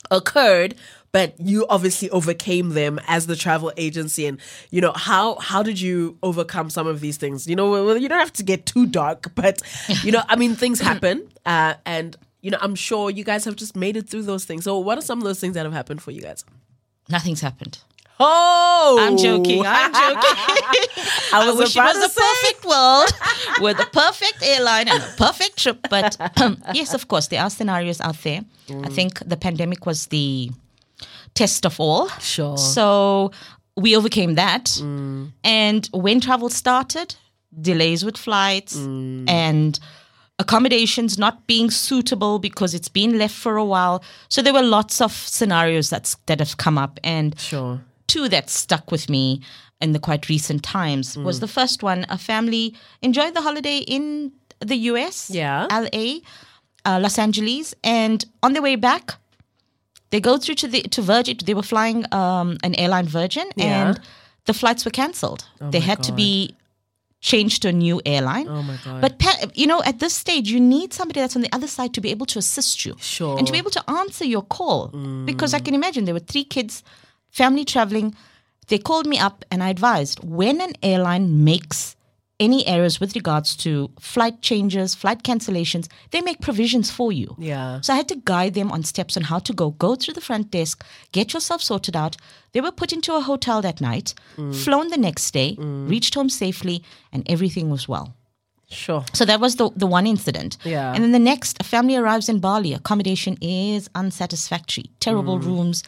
occurred 0.09 0.75
but 1.11 1.33
you 1.39 1.65
obviously 1.69 2.07
overcame 2.11 2.69
them 2.69 2.99
as 3.07 3.25
the 3.25 3.35
travel 3.35 3.71
agency 3.75 4.27
and 4.27 4.39
you 4.69 4.79
know 4.79 4.93
how 4.93 5.35
how 5.39 5.61
did 5.61 5.81
you 5.81 6.17
overcome 6.23 6.69
some 6.69 6.87
of 6.87 6.99
these 6.99 7.17
things 7.17 7.47
you 7.47 7.55
know 7.55 7.69
well, 7.69 7.97
you 7.97 8.07
don't 8.07 8.19
have 8.19 8.31
to 8.31 8.43
get 8.43 8.65
too 8.65 8.85
dark 8.85 9.33
but 9.35 9.61
you 10.03 10.11
know 10.11 10.21
i 10.29 10.35
mean 10.35 10.55
things 10.55 10.79
happen 10.79 11.27
uh, 11.45 11.73
and 11.85 12.15
you 12.41 12.49
know 12.49 12.59
i'm 12.61 12.75
sure 12.75 13.09
you 13.09 13.23
guys 13.23 13.43
have 13.43 13.55
just 13.55 13.75
made 13.75 13.97
it 13.97 14.07
through 14.07 14.23
those 14.23 14.45
things 14.45 14.63
so 14.63 14.77
what 14.77 14.97
are 14.97 15.01
some 15.01 15.17
of 15.17 15.25
those 15.25 15.39
things 15.39 15.55
that 15.55 15.65
have 15.65 15.73
happened 15.73 16.01
for 16.01 16.11
you 16.11 16.21
guys 16.21 16.45
Nothing's 17.09 17.41
happened. 17.41 17.79
Oh 18.19 18.97
I'm 18.99 19.17
joking. 19.17 19.63
I'm 19.65 19.93
joking. 19.93 20.29
i 21.33 21.45
was 21.45 21.55
I 21.55 21.59
wish 21.59 21.75
it 21.75 21.79
was 21.79 21.97
a 21.97 22.09
say- 22.09 22.21
perfect 22.21 22.65
world 22.65 23.11
with 23.61 23.79
a 23.79 23.85
perfect 23.85 24.43
airline 24.43 24.87
and 24.87 25.01
a 25.01 25.13
perfect 25.17 25.57
trip. 25.57 25.79
But 25.89 26.17
um, 26.41 26.61
yes, 26.73 26.93
of 26.93 27.07
course, 27.07 27.27
there 27.27 27.41
are 27.41 27.49
scenarios 27.49 28.01
out 28.01 28.21
there. 28.23 28.41
I 28.69 28.73
mm. 28.73 28.93
think 28.93 29.19
the 29.19 29.37
pandemic 29.37 29.85
was 29.85 30.07
the 30.07 30.51
test 31.33 31.65
of 31.65 31.79
all. 31.79 32.09
Sure. 32.19 32.57
So 32.57 33.31
we 33.75 33.95
overcame 33.95 34.35
that. 34.35 34.65
Mm. 34.65 35.31
And 35.43 35.89
when 35.93 36.19
travel 36.19 36.49
started, 36.49 37.15
delays 37.61 38.03
with 38.05 38.17
flights 38.17 38.75
mm. 38.77 39.29
and 39.29 39.79
accommodations 40.37 41.17
not 41.17 41.45
being 41.47 41.69
suitable 41.69 42.39
because 42.39 42.73
it's 42.73 42.87
been 42.87 43.17
left 43.17 43.35
for 43.35 43.57
a 43.57 43.65
while. 43.65 44.03
So 44.29 44.41
there 44.41 44.53
were 44.53 44.61
lots 44.61 45.01
of 45.01 45.11
scenarios 45.11 45.89
that's 45.89 46.15
that 46.27 46.39
have 46.39 46.57
come 46.57 46.77
up 46.77 46.99
and 47.03 47.37
sure 47.39 47.81
two 48.13 48.25
that 48.29 48.49
stuck 48.49 48.91
with 48.91 49.05
me 49.09 49.23
in 49.81 49.89
the 49.95 49.99
quite 50.07 50.23
recent 50.33 50.61
times 50.63 51.15
Mm. 51.15 51.23
was 51.27 51.37
the 51.39 51.47
first 51.59 51.83
one 51.83 52.05
a 52.09 52.17
family 52.17 52.65
enjoyed 53.01 53.33
the 53.33 53.41
holiday 53.47 53.77
in 53.97 54.31
the 54.71 54.75
US, 54.91 55.29
Yeah. 55.29 55.67
LA, 55.83 56.07
uh, 56.85 56.99
Los 57.05 57.17
Angeles, 57.17 57.73
and 57.83 58.25
on 58.43 58.53
their 58.53 58.61
way 58.69 58.75
back, 58.89 59.05
they 60.11 60.19
go 60.19 60.37
through 60.37 60.55
to 60.63 60.67
the 60.73 60.81
to 60.95 61.01
Virgin. 61.01 61.37
They 61.45 61.53
were 61.59 61.67
flying 61.73 61.99
um, 62.21 62.57
an 62.67 62.73
airline 62.83 63.07
Virgin, 63.07 63.47
Yeah. 63.55 63.65
and 63.89 63.99
the 64.45 64.53
flights 64.53 64.83
were 64.85 64.91
cancelled. 65.03 65.41
they 65.73 65.79
my 65.79 65.85
had 65.91 65.99
to 66.03 66.11
be 66.11 66.55
changed 67.21 67.61
to 67.61 67.67
a 67.67 67.71
new 67.87 67.97
airline. 68.05 68.47
oh 68.47 68.63
my 68.63 68.77
god 68.85 69.01
But 69.01 69.13
pa- 69.19 69.41
you 69.61 69.67
know, 69.71 69.81
at 69.91 69.99
this 69.99 70.13
stage, 70.23 70.47
you 70.53 70.59
need 70.59 70.93
somebody 70.93 71.19
that's 71.21 71.35
on 71.35 71.41
the 71.47 71.53
other 71.57 71.67
side 71.67 71.91
to 71.93 72.01
be 72.01 72.09
able 72.15 72.25
to 72.33 72.39
assist 72.39 72.85
you, 72.85 72.95
Sure. 72.99 73.37
and 73.37 73.45
to 73.47 73.51
be 73.55 73.59
able 73.63 73.71
to 73.79 73.83
answer 74.01 74.25
your 74.35 74.41
call. 74.57 74.81
Because 75.31 75.51
I 75.57 75.59
can 75.65 75.73
imagine 75.75 76.01
there 76.05 76.17
were 76.19 76.27
three 76.33 76.45
kids, 76.55 76.73
family 77.29 77.65
traveling. 77.65 78.15
They 78.67 78.77
called 78.77 79.07
me 79.07 79.17
up, 79.17 79.45
and 79.49 79.63
I 79.63 79.69
advised 79.69 80.23
when 80.23 80.61
an 80.61 80.73
airline 80.83 81.43
makes 81.43 81.95
any 82.39 82.65
errors 82.65 82.99
with 82.99 83.15
regards 83.15 83.55
to 83.57 83.91
flight 83.99 84.41
changes, 84.41 84.95
flight 84.95 85.23
cancellations, 85.23 85.87
they 86.11 86.21
make 86.21 86.39
provisions 86.41 86.89
for 86.89 87.11
you. 87.11 87.35
yeah 87.37 87.81
So 87.81 87.93
I 87.93 87.97
had 87.97 88.07
to 88.09 88.15
guide 88.15 88.53
them 88.53 88.71
on 88.71 88.83
steps 88.83 89.17
on 89.17 89.23
how 89.23 89.39
to 89.39 89.53
go. 89.53 89.71
Go 89.71 89.95
through 89.95 90.13
the 90.13 90.21
front 90.21 90.49
desk, 90.51 90.85
get 91.11 91.33
yourself 91.33 91.61
sorted 91.61 91.95
out. 91.95 92.15
They 92.53 92.61
were 92.61 92.71
put 92.71 92.93
into 92.93 93.15
a 93.15 93.21
hotel 93.21 93.61
that 93.61 93.81
night, 93.81 94.13
mm. 94.37 94.55
flown 94.55 94.87
the 94.87 94.97
next 94.97 95.31
day, 95.31 95.55
mm. 95.59 95.89
reached 95.89 96.15
home 96.15 96.29
safely, 96.29 96.83
and 97.11 97.23
everything 97.29 97.69
was 97.69 97.87
well. 97.87 98.15
sure 98.69 99.03
So 99.13 99.25
that 99.25 99.39
was 99.39 99.57
the, 99.57 99.69
the 99.75 99.87
one 99.87 100.07
incident. 100.07 100.57
Yeah. 100.63 100.93
And 100.93 101.03
then 101.03 101.11
the 101.11 101.19
next, 101.19 101.57
a 101.59 101.63
family 101.63 101.97
arrives 101.97 102.29
in 102.29 102.39
Bali. 102.39 102.73
Accommodation 102.73 103.37
is 103.41 103.89
unsatisfactory, 103.95 104.85
terrible 104.99 105.39
mm. 105.39 105.45
rooms. 105.45 105.83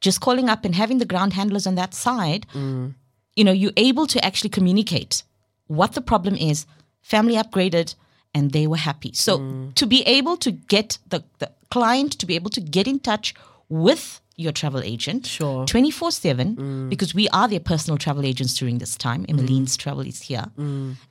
Just 0.00 0.20
calling 0.20 0.48
up 0.48 0.64
and 0.64 0.74
having 0.74 0.98
the 0.98 1.04
ground 1.04 1.32
handlers 1.34 1.66
on 1.66 1.74
that 1.74 1.94
side, 1.94 2.46
mm. 2.54 2.94
you 3.36 3.44
know, 3.44 3.52
you're 3.52 3.72
able 3.76 4.06
to 4.06 4.24
actually 4.24 4.50
communicate 4.50 5.22
what 5.66 5.92
the 5.92 6.00
problem 6.00 6.34
is. 6.36 6.66
Family 7.02 7.34
upgraded 7.34 7.94
and 8.34 8.52
they 8.52 8.66
were 8.66 8.76
happy. 8.76 9.12
So 9.12 9.38
mm. 9.38 9.74
to 9.74 9.86
be 9.86 10.02
able 10.02 10.36
to 10.38 10.50
get 10.50 10.98
the, 11.08 11.24
the 11.38 11.50
client 11.70 12.12
to 12.18 12.26
be 12.26 12.34
able 12.34 12.50
to 12.50 12.60
get 12.60 12.86
in 12.86 12.98
touch 12.98 13.34
with 13.68 14.20
your 14.36 14.52
travel 14.52 14.80
agent 14.82 15.26
Sure. 15.26 15.66
24 15.66 16.10
7 16.10 16.56
mm. 16.56 16.88
because 16.88 17.14
we 17.14 17.28
are 17.28 17.46
their 17.46 17.60
personal 17.60 17.98
travel 17.98 18.24
agents 18.24 18.54
during 18.54 18.78
this 18.78 18.96
time. 18.96 19.26
Emilene's 19.26 19.76
travel 19.76 20.06
is 20.06 20.22
here. 20.22 20.46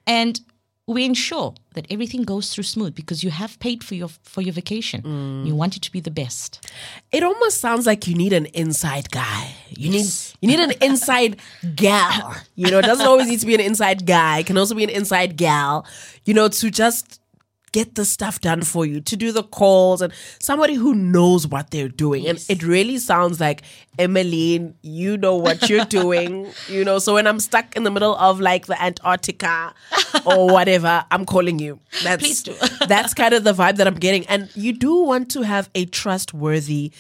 And 0.08 0.42
we 0.90 1.06
ensure 1.06 1.54
that 1.76 1.86
everything 1.92 2.24
goes 2.24 2.52
through 2.52 2.64
smooth 2.64 2.96
because 2.96 3.24
you 3.24 3.30
have 3.30 3.60
paid 3.60 3.84
for 3.84 3.94
your 3.94 4.10
for 4.24 4.42
your 4.42 4.54
vacation. 4.54 5.04
Mm. 5.04 5.46
You 5.46 5.54
want 5.54 5.78
it 5.78 5.84
to 5.84 5.92
be 5.92 6.00
the 6.00 6.10
best. 6.10 6.68
it 7.12 7.22
almost 7.24 7.62
sounds 7.62 7.86
like 7.86 8.08
you 8.08 8.16
need 8.16 8.34
an 8.34 8.48
inside 8.48 9.12
guy. 9.12 9.54
You 9.70 9.92
need 9.92 10.08
you 10.42 10.48
need 10.52 10.60
an 10.60 10.74
inside 10.82 11.38
gal. 11.76 12.36
You 12.56 12.72
know, 12.72 12.80
it 12.80 12.86
doesn't 12.86 13.06
always 13.06 13.28
need 13.28 13.40
to 13.40 13.46
be 13.46 13.54
an 13.54 13.62
inside 13.62 14.08
guy. 14.08 14.40
It 14.40 14.48
can 14.48 14.58
also 14.58 14.74
be 14.74 14.84
an 14.84 14.90
inside 14.90 15.38
gal. 15.38 15.86
You 16.26 16.34
know, 16.34 16.48
to 16.48 16.72
just 16.72 17.22
get 17.72 17.96
the 17.96 18.06
stuff 18.06 18.42
done 18.42 18.62
for 18.62 18.86
you, 18.86 19.02
to 19.02 19.16
do 19.16 19.32
the 19.32 19.44
calls, 19.44 20.02
and 20.02 20.14
somebody 20.40 20.76
who 20.76 20.94
knows 20.94 21.48
what 21.48 21.72
they're 21.72 21.90
doing. 21.90 22.28
And 22.28 22.44
it 22.50 22.64
really 22.64 22.98
sounds 22.98 23.40
like 23.40 23.64
Emilene, 23.98 24.74
you 24.82 25.18
know 25.18 25.36
what 25.36 25.70
you're 25.70 25.86
doing. 26.02 26.48
You 26.68 26.86
know, 26.86 27.00
so 27.00 27.14
when 27.16 27.28
I'm 27.28 27.40
stuck 27.40 27.76
in 27.76 27.84
the 27.84 27.92
middle 27.92 28.16
of 28.16 28.40
like 28.40 28.68
the 28.68 28.82
Antarctica 28.82 29.74
or 30.26 30.48
whatever, 30.54 31.06
I'm 31.12 31.26
calling 31.26 31.60
you. 31.60 31.80
That's 32.04 32.24
Please 32.24 32.44
do. 32.44 32.56
that's 32.88 33.14
kind 33.14 33.34
of 33.34 33.44
the 33.44 33.54
vibe 33.54 33.78
that 33.78 33.88
I'm 33.88 33.96
getting. 33.96 34.26
And 34.28 34.50
you 34.56 34.74
do 34.74 35.04
want 35.04 35.30
to 35.32 35.42
have 35.42 35.70
a 35.76 35.86
trustworthy, 35.86 36.92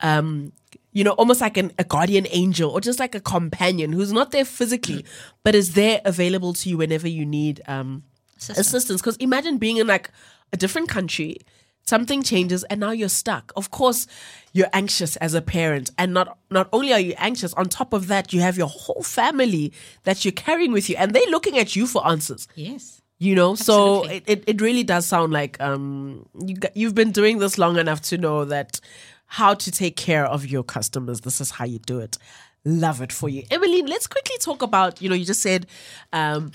um, 0.00 0.52
you 0.92 1.02
know, 1.02 1.12
almost 1.12 1.40
like 1.40 1.56
an, 1.56 1.72
a 1.78 1.84
guardian 1.84 2.26
angel 2.30 2.70
or 2.70 2.80
just 2.80 3.00
like 3.00 3.14
a 3.14 3.20
companion 3.20 3.92
who's 3.92 4.12
not 4.12 4.30
there 4.30 4.44
physically, 4.44 5.04
but 5.42 5.54
is 5.54 5.74
there 5.74 6.00
available 6.04 6.52
to 6.54 6.68
you 6.68 6.76
whenever 6.78 7.08
you 7.08 7.26
need 7.26 7.60
um, 7.66 8.04
assistance. 8.36 9.00
Because 9.00 9.16
imagine 9.16 9.58
being 9.58 9.76
in 9.78 9.86
like 9.86 10.10
a 10.52 10.56
different 10.56 10.88
country, 10.88 11.38
something 11.86 12.22
changes, 12.22 12.64
and 12.64 12.80
now 12.80 12.90
you're 12.90 13.08
stuck. 13.08 13.52
Of 13.56 13.70
course, 13.70 14.06
you're 14.52 14.68
anxious 14.72 15.16
as 15.16 15.34
a 15.34 15.42
parent, 15.42 15.90
and 15.98 16.14
not 16.14 16.38
not 16.50 16.68
only 16.72 16.92
are 16.92 17.00
you 17.00 17.14
anxious, 17.18 17.52
on 17.54 17.66
top 17.68 17.92
of 17.92 18.06
that, 18.08 18.32
you 18.32 18.40
have 18.40 18.56
your 18.56 18.68
whole 18.68 19.02
family 19.02 19.72
that 20.04 20.24
you're 20.24 20.32
carrying 20.32 20.72
with 20.72 20.88
you, 20.88 20.96
and 20.96 21.12
they're 21.12 21.30
looking 21.30 21.58
at 21.58 21.74
you 21.76 21.86
for 21.86 22.06
answers 22.06 22.48
Yes. 22.54 23.02
you 23.18 23.34
know 23.34 23.54
so 23.54 24.04
it, 24.04 24.22
it, 24.26 24.44
it 24.46 24.60
really 24.60 24.82
does 24.82 25.06
sound 25.06 25.32
like 25.32 25.60
um 25.60 26.26
you 26.44 26.56
you've 26.74 26.94
been 26.94 27.12
doing 27.12 27.38
this 27.38 27.58
long 27.58 27.78
enough 27.78 28.00
to 28.02 28.18
know 28.18 28.44
that 28.44 28.80
how 29.26 29.54
to 29.54 29.70
take 29.70 29.96
care 29.96 30.26
of 30.26 30.46
your 30.46 30.62
customers 30.64 31.20
this 31.20 31.40
is 31.40 31.50
how 31.52 31.64
you 31.64 31.78
do 31.78 32.00
it 32.00 32.18
love 32.64 33.00
it 33.00 33.12
for 33.12 33.28
you 33.28 33.42
emilene 33.50 33.86
let's 33.88 34.06
quickly 34.08 34.36
talk 34.38 34.62
about 34.62 35.00
you 35.00 35.08
know 35.08 35.14
you 35.14 35.24
just 35.24 35.40
said 35.42 35.66
um 36.12 36.50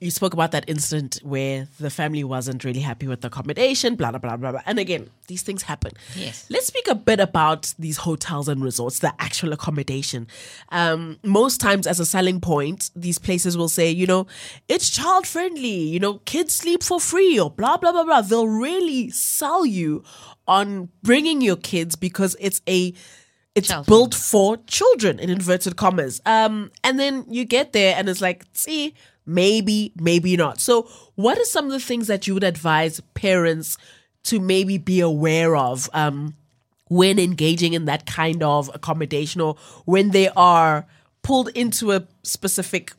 you 0.00 0.10
spoke 0.10 0.32
about 0.32 0.52
that 0.52 0.64
incident 0.68 1.20
where 1.22 1.68
the 1.78 1.90
family 1.90 2.24
wasn't 2.24 2.64
really 2.64 2.80
happy 2.80 3.06
with 3.06 3.20
the 3.20 3.28
accommodation, 3.28 3.96
blah, 3.96 4.10
blah, 4.10 4.18
blah, 4.18 4.36
blah, 4.36 4.52
blah. 4.52 4.60
And 4.66 4.78
again, 4.78 5.10
these 5.26 5.42
things 5.42 5.62
happen. 5.62 5.92
Yes. 6.16 6.46
Let's 6.50 6.66
speak 6.66 6.88
a 6.88 6.94
bit 6.94 7.20
about 7.20 7.74
these 7.78 7.98
hotels 7.98 8.48
and 8.48 8.62
resorts, 8.62 9.00
the 9.00 9.14
actual 9.18 9.52
accommodation. 9.52 10.26
Um, 10.70 11.18
most 11.22 11.60
times, 11.60 11.86
as 11.86 12.00
a 12.00 12.06
selling 12.06 12.40
point, 12.40 12.90
these 12.94 13.18
places 13.18 13.56
will 13.56 13.68
say, 13.68 13.90
you 13.90 14.06
know, 14.06 14.26
it's 14.68 14.90
child 14.90 15.26
friendly, 15.26 15.68
you 15.68 16.00
know, 16.00 16.14
kids 16.24 16.54
sleep 16.54 16.82
for 16.82 17.00
free, 17.00 17.38
or 17.38 17.50
blah, 17.50 17.76
blah, 17.76 17.92
blah, 17.92 18.04
blah. 18.04 18.20
They'll 18.22 18.48
really 18.48 19.10
sell 19.10 19.64
you 19.66 20.04
on 20.46 20.88
bringing 21.02 21.40
your 21.40 21.56
kids 21.56 21.96
because 21.96 22.36
it's 22.38 22.60
a 22.68 22.92
it's 23.54 23.68
Child 23.68 23.86
built 23.86 24.14
for 24.14 24.56
children 24.66 25.20
in 25.20 25.30
inverted 25.30 25.76
commas. 25.76 26.20
Um, 26.26 26.72
and 26.82 26.98
then 26.98 27.24
you 27.28 27.44
get 27.44 27.72
there 27.72 27.94
and 27.96 28.08
it's 28.08 28.20
like, 28.20 28.44
see, 28.52 28.94
maybe, 29.26 29.92
maybe 29.96 30.36
not. 30.36 30.60
So, 30.60 30.88
what 31.14 31.38
are 31.38 31.44
some 31.44 31.66
of 31.66 31.72
the 31.72 31.80
things 31.80 32.06
that 32.06 32.26
you 32.26 32.34
would 32.34 32.44
advise 32.44 33.00
parents 33.14 33.78
to 34.24 34.40
maybe 34.40 34.78
be 34.78 35.00
aware 35.00 35.56
of 35.56 35.88
um, 35.92 36.34
when 36.88 37.18
engaging 37.18 37.74
in 37.74 37.84
that 37.86 38.06
kind 38.06 38.42
of 38.42 38.70
accommodation 38.74 39.40
or 39.40 39.56
when 39.84 40.10
they 40.10 40.28
are 40.30 40.86
pulled 41.22 41.48
into 41.48 41.92
a 41.92 42.06
specific 42.22 42.92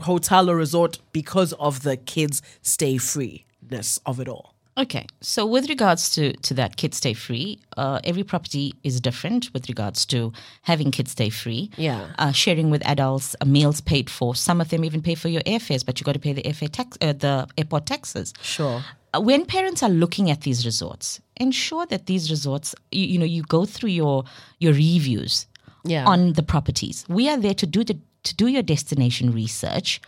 hotel 0.00 0.50
or 0.50 0.56
resort 0.56 0.98
because 1.12 1.52
of 1.54 1.82
the 1.82 1.96
kids 1.96 2.42
stay 2.62 2.98
freeness 2.98 3.98
of 4.04 4.20
it 4.20 4.28
all? 4.28 4.55
Okay, 4.78 5.06
so 5.22 5.46
with 5.46 5.70
regards 5.70 6.10
to, 6.10 6.34
to 6.34 6.52
that 6.54 6.76
kids 6.76 6.98
stay 6.98 7.14
free, 7.14 7.58
uh, 7.78 7.98
every 8.04 8.22
property 8.22 8.74
is 8.84 9.00
different 9.00 9.50
with 9.54 9.68
regards 9.70 10.04
to 10.06 10.34
having 10.62 10.90
kids 10.90 11.12
stay 11.12 11.30
free. 11.30 11.70
Yeah. 11.78 12.08
Uh, 12.18 12.30
sharing 12.32 12.68
with 12.68 12.86
adults, 12.86 13.34
uh, 13.40 13.46
meals 13.46 13.80
paid 13.80 14.10
for. 14.10 14.34
Some 14.34 14.60
of 14.60 14.68
them 14.68 14.84
even 14.84 15.00
pay 15.00 15.14
for 15.14 15.28
your 15.28 15.40
airfares, 15.42 15.84
but 15.84 15.98
you 15.98 16.04
got 16.04 16.12
to 16.12 16.18
pay 16.18 16.34
the 16.34 16.42
airfare 16.42 16.70
tax, 16.70 16.98
uh, 17.00 17.14
the 17.14 17.46
airport 17.56 17.86
taxes. 17.86 18.34
Sure. 18.42 18.82
Uh, 19.14 19.20
when 19.22 19.46
parents 19.46 19.82
are 19.82 19.88
looking 19.88 20.30
at 20.30 20.42
these 20.42 20.66
resorts, 20.66 21.22
ensure 21.36 21.86
that 21.86 22.04
these 22.04 22.30
resorts, 22.30 22.74
you, 22.92 23.06
you 23.06 23.18
know, 23.18 23.24
you 23.24 23.42
go 23.44 23.64
through 23.64 23.90
your 23.90 24.24
your 24.58 24.74
reviews 24.74 25.46
Yeah. 25.84 26.04
on 26.06 26.34
the 26.34 26.42
properties. 26.42 27.06
We 27.08 27.30
are 27.30 27.38
there 27.38 27.54
to 27.54 27.66
do 27.66 27.82
the 27.82 27.96
to 28.24 28.34
do 28.34 28.46
your 28.48 28.62
destination 28.62 29.32
research. 29.32 30.00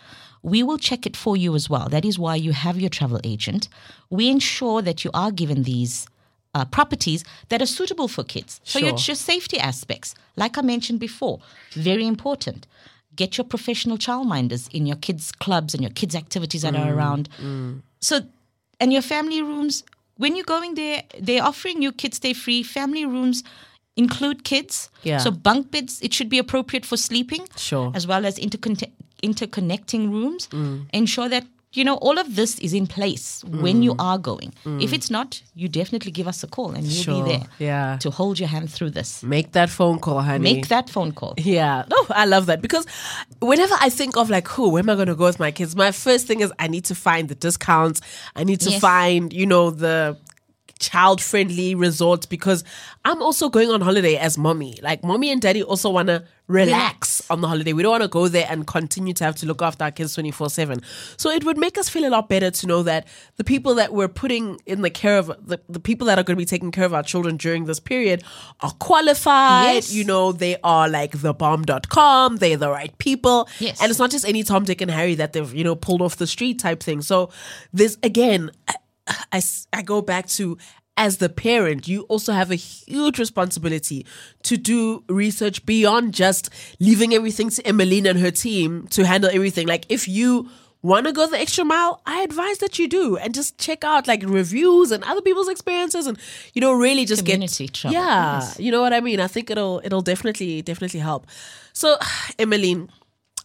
We 0.42 0.62
will 0.62 0.78
check 0.78 1.06
it 1.06 1.16
for 1.16 1.36
you 1.36 1.54
as 1.54 1.68
well. 1.68 1.88
That 1.88 2.04
is 2.04 2.18
why 2.18 2.36
you 2.36 2.52
have 2.52 2.78
your 2.80 2.90
travel 2.90 3.20
agent. 3.24 3.68
We 4.10 4.28
ensure 4.30 4.82
that 4.82 5.04
you 5.04 5.10
are 5.14 5.30
given 5.32 5.64
these 5.64 6.06
uh, 6.54 6.64
properties 6.64 7.24
that 7.50 7.60
are 7.60 7.66
suitable 7.66 8.08
for 8.08 8.24
kids. 8.24 8.60
So 8.64 8.78
your, 8.78 8.96
Sure. 8.96 9.12
your 9.12 9.16
safety 9.16 9.58
aspects, 9.58 10.14
like 10.36 10.56
I 10.56 10.62
mentioned 10.62 11.00
before, 11.00 11.40
very 11.72 12.06
important. 12.06 12.66
Get 13.16 13.36
your 13.36 13.44
professional 13.44 13.98
childminders 13.98 14.68
in 14.72 14.86
your 14.86 14.96
kids' 14.96 15.32
clubs 15.32 15.74
and 15.74 15.82
your 15.82 15.90
kids' 15.92 16.14
activities 16.14 16.62
that 16.62 16.74
Mm, 16.74 16.86
are 16.86 16.94
around. 16.94 17.28
So, 18.00 18.20
and 18.80 18.92
your 18.92 19.02
family 19.02 19.42
rooms, 19.42 19.82
when 20.16 20.36
you're 20.36 20.44
going 20.44 20.74
there, 20.76 21.02
they're 21.20 21.42
offering 21.42 21.82
you 21.82 21.90
kids 21.92 22.16
stay 22.18 22.32
free. 22.32 22.62
Family 22.62 23.04
rooms 23.04 23.42
include 23.96 24.44
kids. 24.44 24.88
Yeah. 25.02 25.18
So 25.18 25.30
bunk 25.32 25.70
beds, 25.72 26.00
it 26.00 26.14
should 26.14 26.28
be 26.28 26.38
appropriate 26.38 26.86
for 26.86 26.96
sleeping. 26.96 27.48
Sure. 27.56 27.90
As 27.94 28.06
well 28.06 28.24
as 28.24 28.38
intercon- 28.38 28.90
interconnecting 29.22 30.10
rooms. 30.10 30.48
Mm. 30.48 30.86
Ensure 30.92 31.28
that, 31.28 31.44
you 31.72 31.84
know, 31.84 31.96
all 31.96 32.18
of 32.18 32.34
this 32.34 32.58
is 32.60 32.72
in 32.72 32.86
place 32.86 33.44
when 33.46 33.80
Mm. 33.80 33.82
you 33.84 33.94
are 33.98 34.18
going. 34.18 34.52
If 34.80 34.92
it's 34.92 35.10
not, 35.10 35.42
you 35.54 35.68
definitely 35.68 36.10
give 36.12 36.26
us 36.26 36.42
a 36.42 36.46
call 36.46 36.70
and 36.70 36.82
we'll 36.82 37.02
Sure. 37.04 37.24
be 37.24 37.30
there 37.32 37.46
Yeah. 37.58 37.96
to 38.00 38.10
hold 38.10 38.38
your 38.38 38.48
hand 38.48 38.70
through 38.70 38.90
this. 38.90 39.22
Make 39.22 39.52
that 39.52 39.68
phone 39.70 39.98
call, 39.98 40.20
honey. 40.22 40.42
Make 40.54 40.68
that 40.68 40.88
phone 40.90 41.12
call. 41.12 41.34
Yeah. 41.36 41.84
No, 41.90 42.06
I 42.10 42.24
love 42.24 42.46
that 42.46 42.62
because 42.62 42.86
whenever 43.40 43.74
I 43.80 43.90
think 43.90 44.16
of 44.16 44.30
like, 44.30 44.48
who, 44.48 44.70
where 44.70 44.82
am 44.82 44.90
I 44.90 44.94
going 44.94 45.08
to 45.08 45.14
go 45.14 45.24
with 45.24 45.38
my 45.38 45.50
kids? 45.50 45.76
My 45.76 45.92
first 45.92 46.26
thing 46.26 46.40
is 46.40 46.50
I 46.58 46.68
need 46.68 46.84
to 46.86 46.94
find 46.94 47.28
the 47.28 47.34
discounts. 47.34 48.00
I 48.34 48.44
need 48.44 48.60
to 48.60 48.70
Yes. 48.70 48.80
find, 48.80 49.32
you 49.32 49.46
know, 49.46 49.70
the 49.70 50.16
child 50.78 51.20
friendly 51.20 51.74
resorts 51.74 52.26
because 52.26 52.64
I'm 53.04 53.22
also 53.22 53.48
going 53.48 53.70
on 53.70 53.80
holiday 53.80 54.16
as 54.16 54.38
mommy. 54.38 54.78
Like, 54.82 55.02
mommy 55.04 55.30
and 55.30 55.40
daddy 55.40 55.62
also 55.62 55.90
want 55.90 56.08
to 56.08 56.24
relax, 56.48 57.20
Relax. 57.20 57.30
on 57.30 57.40
the 57.42 57.48
holiday. 57.48 57.72
We 57.72 57.82
don't 57.82 57.90
want 57.92 58.02
to 58.02 58.08
go 58.08 58.26
there 58.26 58.46
and 58.48 58.66
continue 58.66 59.12
to 59.14 59.24
have 59.24 59.36
to 59.36 59.46
look 59.46 59.60
after 59.60 59.84
our 59.84 59.90
kids 59.90 60.14
24 60.14 60.50
7. 60.50 60.80
So 61.16 61.30
it 61.30 61.44
would 61.44 61.58
make 61.58 61.76
us 61.76 61.88
feel 61.88 62.08
a 62.08 62.10
lot 62.10 62.28
better 62.28 62.50
to 62.50 62.66
know 62.66 62.82
that 62.84 63.06
the 63.36 63.44
people 63.44 63.74
that 63.74 63.92
we're 63.92 64.08
putting 64.08 64.60
in 64.66 64.82
the 64.82 64.90
care 64.90 65.18
of 65.18 65.26
the, 65.44 65.60
the 65.68 65.80
people 65.80 66.06
that 66.06 66.18
are 66.18 66.22
going 66.22 66.36
to 66.36 66.40
be 66.40 66.46
taking 66.46 66.70
care 66.70 66.84
of 66.86 66.94
our 66.94 67.02
children 67.02 67.36
during 67.36 67.66
this 67.66 67.80
period 67.80 68.24
are 68.60 68.72
qualified. 68.78 69.74
Yes. 69.74 69.92
You 69.92 70.04
know, 70.04 70.32
they 70.32 70.56
are 70.64 70.88
like 70.88 71.12
thebomb.com, 71.12 72.36
they're 72.36 72.56
the 72.56 72.70
right 72.70 72.96
people. 72.98 73.48
Yes. 73.58 73.80
And 73.82 73.90
it's 73.90 73.98
not 73.98 74.10
just 74.10 74.26
any 74.26 74.42
Tom, 74.42 74.64
Dick, 74.64 74.80
and 74.80 74.90
Harry 74.90 75.14
that 75.16 75.34
they've, 75.34 75.54
you 75.54 75.64
know, 75.64 75.74
pulled 75.74 76.00
off 76.02 76.16
the 76.16 76.26
street 76.26 76.58
type 76.58 76.82
thing. 76.82 77.02
So 77.02 77.30
this, 77.72 77.98
again, 78.02 78.50
I, 79.32 79.42
I 79.72 79.82
go 79.82 80.02
back 80.02 80.26
to 80.28 80.58
as 80.96 81.18
the 81.18 81.28
parent, 81.28 81.86
you 81.86 82.02
also 82.08 82.32
have 82.32 82.50
a 82.50 82.56
huge 82.56 83.20
responsibility 83.20 84.04
to 84.42 84.56
do 84.56 85.04
research 85.08 85.64
beyond 85.64 86.12
just 86.12 86.50
leaving 86.80 87.14
everything 87.14 87.50
to 87.50 87.62
Emilene 87.62 88.04
and 88.10 88.18
her 88.18 88.32
team 88.32 88.88
to 88.88 89.06
handle 89.06 89.30
everything. 89.32 89.68
Like 89.68 89.86
if 89.88 90.08
you 90.08 90.48
want 90.82 91.06
to 91.06 91.12
go 91.12 91.28
the 91.28 91.38
extra 91.38 91.64
mile, 91.64 92.02
I 92.04 92.22
advise 92.22 92.58
that 92.58 92.80
you 92.80 92.88
do 92.88 93.16
and 93.16 93.32
just 93.32 93.58
check 93.58 93.84
out 93.84 94.08
like 94.08 94.24
reviews 94.26 94.90
and 94.90 95.04
other 95.04 95.22
people's 95.22 95.48
experiences 95.48 96.08
and 96.08 96.18
you 96.52 96.60
know 96.60 96.72
really 96.72 97.04
just 97.04 97.24
Community 97.24 97.66
get 97.66 97.74
travel, 97.74 98.00
Yeah, 98.00 98.40
yes. 98.40 98.58
you 98.58 98.72
know 98.72 98.80
what 98.80 98.92
I 98.92 99.00
mean? 99.00 99.20
I 99.20 99.28
think 99.28 99.50
it'll 99.50 99.80
it'll 99.84 100.02
definitely 100.02 100.62
definitely 100.62 100.98
help. 101.00 101.28
So, 101.74 101.96
Emilene, 102.40 102.88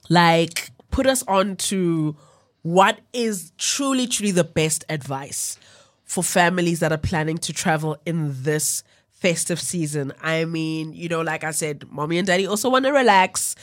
like 0.09 0.71
put 0.89 1.05
us 1.05 1.23
on 1.27 1.55
to 1.57 2.15
what 2.63 2.99
is 3.11 3.51
truly 3.57 4.07
truly 4.07 4.31
the 4.31 4.43
best 4.43 4.83
advice 4.89 5.57
for 6.05 6.23
families 6.23 6.79
that 6.79 6.91
are 6.91 6.97
planning 6.97 7.37
to 7.37 7.53
travel 7.53 7.97
in 8.05 8.43
this 8.43 8.83
festive 9.11 9.59
season? 9.59 10.13
I 10.21 10.45
mean 10.45 10.93
you 10.93 11.07
know 11.07 11.21
like 11.21 11.43
i 11.43 11.51
said 11.51 11.89
mommy 11.91 12.17
and 12.17 12.27
daddy 12.27 12.47
also 12.47 12.69
want 12.69 12.85
to 12.85 12.91
relax. 12.91 13.55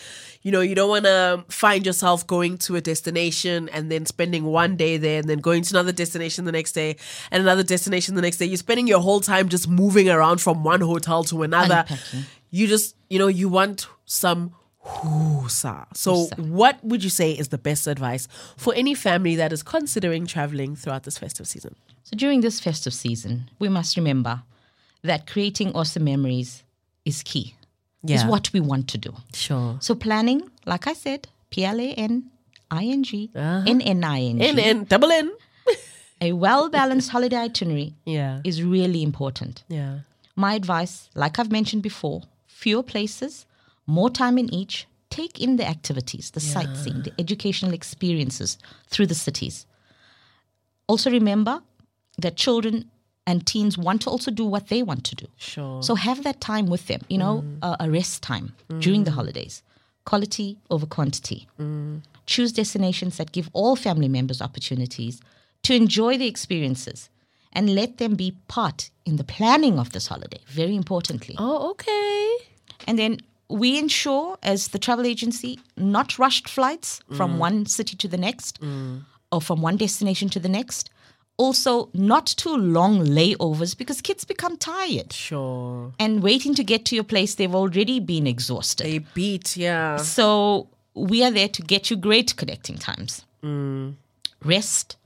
You 0.43 0.53
know 0.53 0.61
you 0.61 0.75
don't 0.75 0.89
want 0.89 1.05
to 1.05 1.45
find 1.49 1.85
yourself 1.85 2.27
going 2.27 2.59
to 2.59 2.77
a 2.77 2.81
destination 2.81 3.69
and 3.71 3.91
then 3.91 4.07
spending 4.07 4.45
one 4.45 4.77
day 4.77 4.97
there 4.97 5.19
and 5.19 5.29
then 5.29 5.39
going 5.39 5.63
to 5.63 5.75
another 5.75 5.93
destination 5.93 6.45
the 6.45 6.53
next 6.53 6.73
day 6.73 6.97
and 7.31 7.43
another 7.43 7.63
destination 7.63 8.15
the 8.15 8.23
next 8.23 8.37
day. 8.37 8.47
You're 8.47 8.57
spending 8.57 8.87
your 8.87 9.01
whole 9.01 9.21
time 9.21 9.49
just 9.49 9.69
moving 9.69 10.09
around 10.09 10.41
from 10.41 10.63
one 10.63 10.81
hotel 10.81 11.25
to 11.25 11.43
another. 11.43 11.85
Unpacking. 11.89 12.25
you 12.51 12.67
just 12.67 12.97
you 13.09 13.19
know 13.19 13.29
you 13.29 13.49
want 13.49 13.87
some 14.05 14.55
Husa. 14.85 15.87
So, 15.95 16.27
what 16.37 16.83
would 16.85 17.05
you 17.05 17.11
say 17.11 17.33
is 17.33 17.49
the 17.49 17.59
best 17.59 17.87
advice 17.87 18.29
for 18.57 18.75
any 18.75 18.95
family 18.95 19.37
that 19.37 19.53
is 19.53 19.63
considering 19.63 20.27
traveling 20.27 20.75
throughout 20.77 21.03
this 21.05 21.19
festive 21.19 21.47
season? 21.47 21.77
So 22.05 22.17
during 22.17 22.41
this 22.41 22.61
festive 22.61 22.95
season, 22.95 23.51
we 23.59 23.69
must 23.69 23.97
remember 23.97 24.43
that 25.03 25.27
creating 25.27 25.73
awesome 25.75 26.05
memories 26.05 26.65
is 27.05 27.23
key. 27.23 27.55
Is 28.03 28.23
Yeah. 28.23 28.29
what 28.29 28.51
we 28.55 28.61
want 28.61 28.89
to 28.89 28.99
do. 28.99 29.15
Sure. 29.35 29.77
So 29.81 29.95
planning, 29.95 30.51
like 30.65 30.87
I 30.87 30.95
said, 30.95 31.29
P 31.51 31.65
L 31.65 31.79
A 31.79 31.93
N 31.93 32.31
I 32.71 32.85
N 32.87 33.03
G 33.03 33.31
uh-huh. 33.35 33.65
N 33.67 33.81
N 33.83 34.03
I 34.05 34.21
N 34.23 34.39
G. 34.39 34.63
in, 34.71 34.85
double 34.85 35.11
in. 35.11 35.31
A 36.23 36.33
well 36.33 36.69
balanced 36.71 37.11
holiday 37.11 37.37
itinerary 37.37 37.95
Yeah. 38.07 38.41
is 38.45 38.63
really 38.63 39.03
important. 39.03 39.65
Yeah. 39.69 40.01
My 40.37 40.55
advice, 40.55 41.11
like 41.15 41.39
I've 41.39 41.51
mentioned 41.53 41.83
before, 41.83 42.23
fewer 42.47 42.83
places, 42.83 43.47
more 43.91 44.11
time 44.11 44.39
in 44.39 44.53
each. 44.55 44.87
Take 45.11 45.41
in 45.41 45.57
the 45.57 45.67
activities, 45.67 46.31
the 46.31 46.41
sightseeing, 46.41 47.03
the 47.03 47.13
educational 47.19 47.75
experiences 47.75 48.59
through 48.87 49.09
the 49.09 49.15
cities. 49.15 49.67
Also, 50.87 51.11
remember 51.11 51.63
that 52.19 52.37
children 52.37 52.91
and 53.27 53.47
teens 53.47 53.77
want 53.77 54.03
to 54.03 54.11
also 54.11 54.31
do 54.31 54.45
what 54.45 54.69
they 54.69 54.83
want 54.83 55.05
to 55.05 55.15
do. 55.17 55.27
Sure. 55.37 55.83
So 55.83 55.95
have 55.95 56.23
that 56.23 56.41
time 56.41 56.67
with 56.67 56.87
them, 56.87 57.01
you 57.09 57.19
know, 57.19 57.45
uh, 57.63 57.77
a 57.81 57.91
rest 57.91 58.23
time 58.23 58.55
during 58.79 59.05
the 59.05 59.11
holidays. 59.11 59.63
Quality 60.05 60.59
over 60.71 60.87
quantity. 60.87 61.47
Choose 62.27 62.53
destinations 62.53 63.17
that 63.19 63.33
give 63.33 63.51
all 63.53 63.77
family 63.77 64.09
members 64.09 64.41
opportunities 64.41 65.21
to 65.63 65.75
enjoy 65.75 66.17
the 66.17 66.27
experiences 66.27 67.11
and 67.53 67.75
let 67.75 67.99
them 67.99 68.15
be 68.15 68.37
part 68.49 68.91
in 69.05 69.17
the 69.17 69.25
planning 69.25 69.79
of 69.79 69.91
this 69.93 70.07
holiday, 70.07 70.41
very 70.47 70.77
importantly. 70.77 71.35
Oh, 71.39 71.71
okay. 71.71 72.47
And 72.87 72.99
then 72.99 73.19
we 73.51 73.79
ensure, 73.79 74.39
as 74.43 74.69
the 74.69 74.79
travel 74.79 75.05
agency, 75.07 75.59
not 75.77 76.19
rushed 76.19 76.49
flights 76.49 77.01
from 77.17 77.35
mm. 77.35 77.39
one 77.39 77.67
city 77.67 77.97
to 77.97 78.09
the 78.09 78.17
next 78.17 78.61
mm. 78.61 79.03
or 79.33 79.41
from 79.41 79.61
one 79.61 79.77
destination 79.77 80.29
to 80.31 80.41
the 80.41 80.49
next. 80.49 80.91
Also, 81.37 81.89
not 81.95 82.27
too 82.27 82.55
long 82.55 83.05
layovers 83.05 83.77
because 83.77 84.01
kids 84.03 84.25
become 84.25 84.57
tired. 84.57 85.13
Sure. 85.13 85.93
And 85.99 86.23
waiting 86.23 86.55
to 86.55 86.63
get 86.63 86.85
to 86.87 86.95
your 86.95 87.05
place, 87.05 87.35
they've 87.35 87.55
already 87.55 87.99
been 87.99 88.27
exhausted. 88.27 88.87
A 88.87 88.99
beat, 89.15 89.57
yeah. 89.57 89.97
So 89.97 90.69
we 90.95 91.25
are 91.25 91.31
there 91.31 91.49
to 91.49 91.63
get 91.63 91.91
you 91.91 91.97
great 91.97 92.37
connecting 92.37 92.77
times. 92.77 93.25
Mm. 93.43 93.95
Rest 94.45 94.97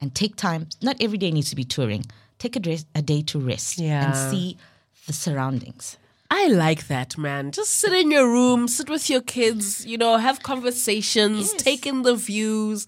and 0.00 0.14
take 0.14 0.36
time. 0.36 0.68
Not 0.82 0.96
every 1.00 1.16
day 1.16 1.30
needs 1.30 1.50
to 1.50 1.56
be 1.56 1.64
touring. 1.64 2.04
Take 2.38 2.56
a, 2.56 2.60
dress, 2.60 2.84
a 2.94 3.00
day 3.00 3.22
to 3.22 3.38
rest 3.38 3.78
Yeah. 3.78 4.04
and 4.04 4.32
see 4.32 4.58
the 5.06 5.12
surroundings. 5.12 5.96
I 6.36 6.48
like 6.48 6.88
that, 6.88 7.16
man. 7.16 7.52
Just 7.52 7.72
sit 7.82 7.92
in 7.92 8.10
your 8.10 8.28
room, 8.28 8.66
sit 8.66 8.88
with 8.90 9.08
your 9.08 9.20
kids, 9.20 9.86
you 9.86 9.96
know, 9.96 10.16
have 10.16 10.42
conversations, 10.42 11.52
Yes. 11.52 11.62
take 11.62 11.86
in 11.86 12.02
the 12.02 12.16
views, 12.16 12.86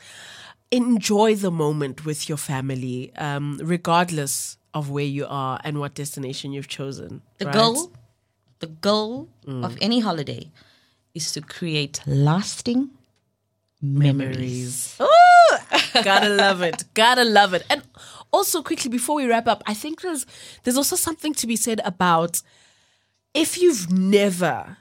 enjoy 0.70 1.36
the 1.36 1.50
moment 1.64 2.04
with 2.04 2.28
your 2.28 2.38
family, 2.38 3.12
um, 3.16 3.60
regardless 3.62 4.58
of 4.74 4.90
where 4.90 5.10
you 5.18 5.26
are 5.28 5.60
and 5.64 5.78
what 5.78 5.94
destination 5.94 6.52
you've 6.52 6.66
chosen. 6.80 7.22
The 7.38 7.46
right? 7.46 7.54
goal, 7.54 7.92
the 8.58 8.66
goal 8.88 9.28
of 9.46 9.76
any 9.80 10.00
holiday 10.00 10.50
is 11.14 11.30
to 11.34 11.40
create 11.40 12.00
lasting 12.06 12.90
memories. 13.80 14.96
Ooh, 15.00 15.56
gotta 16.02 16.28
love 16.28 16.62
it. 16.62 16.84
Gotta 16.94 17.24
love 17.24 17.54
it. 17.54 17.62
And 17.70 17.82
also 18.32 18.60
quickly 18.62 18.90
before 18.90 19.14
we 19.16 19.26
wrap 19.26 19.46
up, 19.46 19.62
I 19.66 19.74
think 19.74 20.00
there's 20.02 20.26
there's 20.64 20.76
also 20.76 20.96
something 20.96 21.32
to 21.34 21.46
be 21.46 21.56
said 21.56 21.80
about 21.84 22.42
if 23.36 23.58
you've 23.60 23.90
never, 23.92 24.76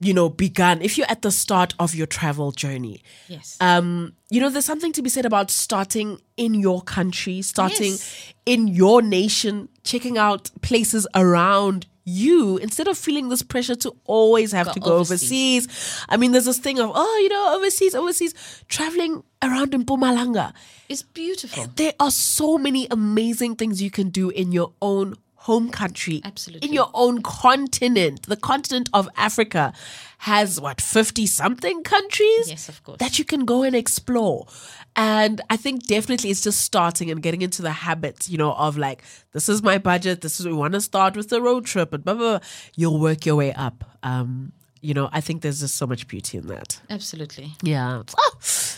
you 0.00 0.12
know, 0.14 0.28
begun, 0.28 0.80
if 0.82 0.96
you're 0.96 1.10
at 1.10 1.22
the 1.22 1.30
start 1.30 1.74
of 1.78 1.94
your 1.94 2.06
travel 2.06 2.52
journey, 2.52 3.02
Yes. 3.28 3.56
um, 3.60 4.12
you 4.30 4.40
know, 4.40 4.50
there's 4.50 4.64
something 4.66 4.92
to 4.92 5.02
be 5.02 5.08
said 5.10 5.24
about 5.26 5.50
starting 5.50 6.20
in 6.36 6.54
your 6.54 6.82
country, 6.82 7.42
starting 7.42 7.92
Yes. 7.92 8.32
in 8.44 8.68
your 8.68 9.02
nation, 9.02 9.68
checking 9.84 10.18
out 10.18 10.50
places 10.62 11.06
around 11.14 11.86
you 12.08 12.56
instead 12.58 12.86
of 12.86 12.96
feeling 12.96 13.30
this 13.30 13.42
pressure 13.42 13.74
to 13.74 13.92
always 14.04 14.52
have 14.52 14.66
Go 14.68 14.72
to 14.74 14.80
go 14.80 14.92
overseas. 14.98 15.66
overseas. 15.66 16.04
I 16.08 16.16
mean, 16.16 16.30
there's 16.30 16.44
this 16.44 16.58
thing 16.58 16.78
of, 16.78 16.92
oh, 16.94 17.18
you 17.22 17.28
know, 17.28 17.56
overseas, 17.56 17.96
overseas, 17.96 18.32
traveling 18.68 19.24
around 19.42 19.74
in 19.74 19.84
Mpumalanga. 19.84 20.52
it's 20.88 21.02
beautiful. 21.02 21.66
There 21.74 21.94
are 21.98 22.12
so 22.12 22.58
many 22.58 22.86
amazing 22.92 23.56
things 23.56 23.82
you 23.82 23.90
can 23.90 24.10
do 24.10 24.30
in 24.30 24.52
your 24.52 24.72
own 24.80 25.16
home 25.46 25.70
country. 25.70 26.20
Absolutely. 26.24 26.66
In 26.66 26.74
your 26.74 26.90
own 26.92 27.22
continent. 27.22 28.22
The 28.26 28.36
continent 28.36 28.90
of 28.92 29.08
Africa 29.16 29.72
has 30.18 30.60
what, 30.60 30.80
50 30.80 31.26
something 31.26 31.82
countries? 31.84 32.48
Yes, 32.48 32.68
of 32.68 32.82
course. 32.82 32.98
That 32.98 33.18
you 33.18 33.24
can 33.24 33.44
go 33.44 33.62
and 33.62 33.76
explore. 33.76 34.46
And 34.96 35.40
I 35.48 35.56
think 35.56 35.86
definitely 35.86 36.30
it's 36.30 36.40
just 36.40 36.62
starting 36.62 37.10
and 37.10 37.22
getting 37.22 37.42
into 37.42 37.62
the 37.62 37.70
habit, 37.70 38.28
you 38.28 38.38
know, 38.38 38.54
of 38.54 38.76
like, 38.76 39.04
this 39.32 39.48
is 39.48 39.62
my 39.62 39.78
budget. 39.78 40.22
This 40.22 40.40
is, 40.40 40.46
we 40.46 40.52
want 40.52 40.72
to 40.74 40.80
start 40.80 41.16
with 41.16 41.28
the 41.28 41.40
road 41.40 41.64
trip 41.64 41.92
and 41.92 42.04
blah, 42.04 42.14
blah, 42.14 42.38
blah. 42.38 42.48
You'll 42.74 42.98
work 42.98 43.24
your 43.24 43.36
way 43.36 43.52
up. 43.52 43.84
Um, 44.02 44.52
you 44.86 44.94
know, 44.94 45.08
I 45.12 45.20
think 45.20 45.42
there's 45.42 45.58
just 45.58 45.74
so 45.74 45.84
much 45.84 46.06
beauty 46.06 46.38
in 46.38 46.46
that. 46.46 46.80
Absolutely. 46.88 47.54
Yeah. 47.60 48.04
Oh, 48.16 48.36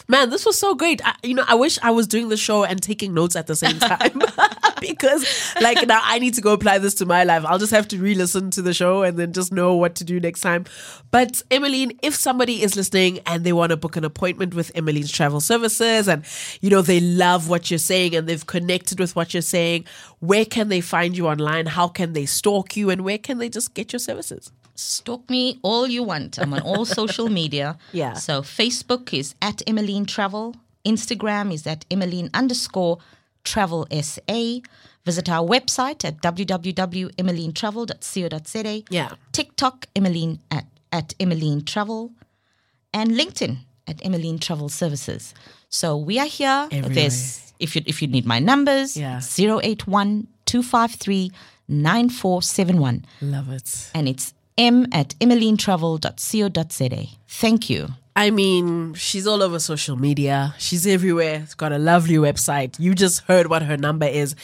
man, 0.09 0.31
this 0.31 0.47
was 0.47 0.59
so 0.59 0.75
great. 0.75 1.07
I, 1.07 1.15
you 1.23 1.35
know, 1.35 1.45
I 1.47 1.55
wish 1.55 1.79
I 1.83 1.91
was 1.91 2.07
doing 2.07 2.31
the 2.31 2.37
show 2.39 2.65
and 2.65 2.83
taking 2.83 3.13
notes 3.13 3.37
at 3.37 3.47
the 3.47 3.55
same 3.55 3.79
time 3.79 4.23
because, 4.81 5.55
like, 5.61 5.87
now 5.87 6.01
I 6.03 6.19
need 6.19 6.33
to 6.35 6.41
go 6.41 6.55
apply 6.55 6.79
this 6.79 6.95
to 6.97 7.07
my 7.07 7.25
life. 7.25 7.45
I'll 7.45 7.59
just 7.59 7.73
have 7.73 7.87
to 7.89 7.99
re 7.99 8.15
listen 8.15 8.51
to 8.53 8.63
the 8.63 8.73
show 8.73 9.03
and 9.03 9.19
then 9.19 9.35
just 9.35 9.53
know 9.53 9.77
what 9.77 9.97
to 9.97 10.05
do 10.05 10.19
next 10.19 10.41
time. 10.41 10.65
But, 11.11 11.43
Emilene, 11.51 11.99
if 12.03 12.15
somebody 12.15 12.63
is 12.63 12.75
listening 12.75 13.19
and 13.27 13.45
they 13.45 13.53
want 13.53 13.71
to 13.71 13.77
book 13.77 13.97
an 13.97 14.05
appointment 14.05 14.55
with 14.55 14.73
Emilene's 14.73 15.13
Travel 15.13 15.43
Services 15.43 16.09
and, 16.09 16.25
you 16.63 16.71
know, 16.71 16.81
they 16.81 17.01
love 17.01 17.51
what 17.51 17.71
you're 17.71 17.77
saying 17.77 18.17
and 18.17 18.27
they've 18.27 18.47
connected 18.47 18.99
with 18.99 19.15
what 19.15 19.35
you're 19.35 19.43
saying, 19.43 19.85
where 20.21 20.47
can 20.47 20.71
they 20.71 20.81
find 20.81 21.19
you 21.19 21.29
online? 21.29 21.67
How 21.67 21.87
can 21.87 22.15
they 22.15 22.25
stalk 22.25 22.79
you? 22.79 22.89
And 22.89 23.03
where 23.05 23.19
can 23.19 23.37
they 23.37 23.51
just 23.51 23.75
get 23.75 23.93
your 23.93 24.01
services? 24.01 24.51
Stalk 24.79 25.29
me 25.29 25.59
all 25.63 25.87
you 25.89 26.03
want. 26.05 26.39
I'm 26.39 26.55
on 26.55 26.61
all 26.63 26.85
social 27.01 27.29
media. 27.29 27.77
Yeah. 27.93 28.15
So 28.15 28.43
Facebook 28.43 29.13
is 29.13 29.35
at 29.43 29.61
Emilene 29.67 30.07
Travel. 30.07 30.55
Instagram 30.85 31.53
is 31.53 31.67
at 31.67 31.85
Emilene 31.91 32.31
underscore 32.33 32.99
travel 33.45 33.87
SA. 34.03 34.61
Visit 35.05 35.29
our 35.29 35.47
website 35.47 36.05
at 36.05 36.21
www.emilenetravel.co.za. 36.23 38.83
Yeah. 38.91 39.11
TikTok, 39.33 39.87
Emilene 39.95 40.39
at, 40.51 40.67
at 40.93 41.15
Emilene 41.19 41.65
Travel. 41.65 42.11
And 42.95 43.11
LinkedIn 43.13 43.59
at 43.87 43.99
Emilene 44.05 44.39
Travel 44.41 44.69
Services. 44.69 45.35
So 45.69 45.97
we 45.97 46.19
are 46.19 46.27
here. 46.27 46.69
Everywhere. 46.71 46.95
There's 46.95 47.53
if 47.59 47.75
you 47.77 47.83
if 47.87 48.01
you 48.01 48.09
need 48.09 48.25
my 48.25 48.39
numbers, 48.39 48.97
Yeah. 48.97 49.21
081 49.37 50.27
253 50.47 51.31
9471 51.69 53.05
Love 53.21 53.51
it. 53.51 53.91
and 53.95 54.09
it's 54.09 54.33
m 54.59 54.87
at 54.93 55.15
emilenetravel.co.za. 55.21 57.07
Thank 57.29 57.71
you. 57.71 57.89
I 58.17 58.31
mean, 58.31 58.95
she's 58.95 59.29
all 59.29 59.45
over 59.45 59.61
social 59.61 59.95
media. 59.95 60.55
She's 60.59 60.87
everywhere. 60.89 61.41
She's 61.41 61.55
got 61.55 61.73
a 61.73 61.79
lovely 61.79 62.17
website. 62.17 62.79
You 62.81 62.93
just 62.95 63.21
heard 63.23 63.47
what 63.47 63.63
her 63.63 63.77
number 63.77 64.07
is. 64.07 64.35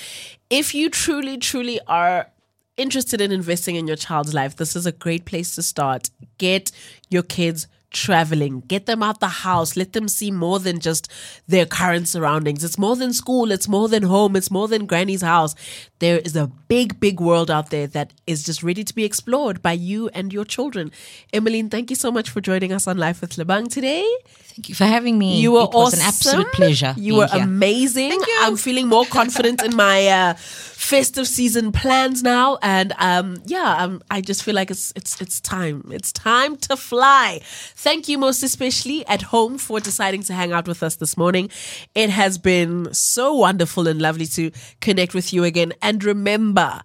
If 0.48 0.74
you 0.74 0.88
truly, 0.88 1.38
truly 1.38 1.80
are 1.88 2.30
interested 2.76 3.20
in 3.20 3.32
investing 3.32 3.74
in 3.74 3.88
your 3.88 3.96
child's 3.96 4.32
life, 4.32 4.54
this 4.56 4.76
is 4.76 4.86
a 4.86 4.92
great 4.92 5.24
place 5.24 5.56
to 5.56 5.62
start. 5.62 6.10
Get 6.38 6.70
your 7.10 7.24
kids 7.24 7.66
traveling, 7.94 8.60
get 8.68 8.84
them 8.86 9.02
out 9.02 9.20
the 9.20 9.28
house, 9.28 9.76
let 9.76 9.94
them 9.94 10.08
see 10.08 10.30
more 10.30 10.58
than 10.58 10.80
just 10.80 11.10
their 11.48 11.64
current 11.64 12.08
surroundings. 12.08 12.62
It's 12.62 12.76
more 12.76 12.96
than 12.96 13.12
school, 13.12 13.50
it's 13.50 13.68
more 13.68 13.88
than 13.88 14.02
home, 14.02 14.36
it's 14.36 14.50
more 14.50 14.68
than 14.68 14.84
granny's 14.84 15.22
house. 15.22 15.54
There 16.00 16.18
is 16.18 16.36
a 16.36 16.48
big, 16.68 17.00
big 17.00 17.20
world 17.20 17.50
out 17.50 17.70
there 17.70 17.86
that 17.86 18.12
is 18.26 18.44
just 18.44 18.62
ready 18.62 18.84
to 18.84 18.94
be 18.94 19.04
explored 19.04 19.62
by 19.62 19.72
you 19.72 20.10
and 20.10 20.32
your 20.32 20.44
children. 20.44 20.92
Emilene, 21.32 21.70
thank 21.70 21.88
you 21.88 21.96
so 21.96 22.10
much 22.10 22.28
for 22.28 22.40
joining 22.40 22.72
us 22.72 22.86
on 22.86 22.98
Life 22.98 23.20
with 23.22 23.36
Lebang 23.36 23.72
today. 23.72 24.06
Thank 24.54 24.68
you 24.68 24.74
for 24.74 24.84
having 24.84 25.18
me. 25.18 25.40
You 25.40 25.52
were 25.52 25.62
it 25.62 25.72
was 25.72 25.94
awesome. 25.94 26.00
an 26.00 26.06
absolute 26.06 26.52
pleasure. 26.52 26.94
You 26.96 27.16
were 27.16 27.26
here. 27.26 27.42
amazing. 27.42 28.10
Thank 28.10 28.26
you. 28.26 28.36
I'm 28.40 28.56
feeling 28.56 28.88
more 28.88 29.04
confident 29.06 29.62
in 29.62 29.74
my 29.74 30.06
uh, 30.06 30.34
festive 30.84 31.26
season 31.26 31.72
plans 31.72 32.22
now, 32.22 32.58
and 32.60 32.92
um, 32.98 33.42
yeah, 33.46 33.82
um, 33.82 34.02
I 34.10 34.20
just 34.20 34.42
feel 34.42 34.54
like 34.54 34.70
it's 34.70 34.92
it's 34.94 35.20
it's 35.20 35.40
time. 35.40 35.88
It's 35.90 36.12
time 36.12 36.56
to 36.58 36.76
fly. 36.76 37.40
Thank 37.74 38.06
you 38.06 38.18
most 38.18 38.42
especially 38.42 39.06
at 39.06 39.22
home 39.22 39.56
for 39.56 39.80
deciding 39.80 40.22
to 40.24 40.34
hang 40.34 40.52
out 40.52 40.68
with 40.68 40.82
us 40.82 40.96
this 40.96 41.16
morning. 41.16 41.48
It 41.94 42.10
has 42.10 42.36
been 42.36 42.92
so 42.92 43.34
wonderful 43.34 43.88
and 43.88 44.00
lovely 44.00 44.26
to 44.26 44.50
connect 44.80 45.14
with 45.14 45.32
you 45.32 45.42
again. 45.44 45.72
And 45.80 46.04
remember 46.04 46.82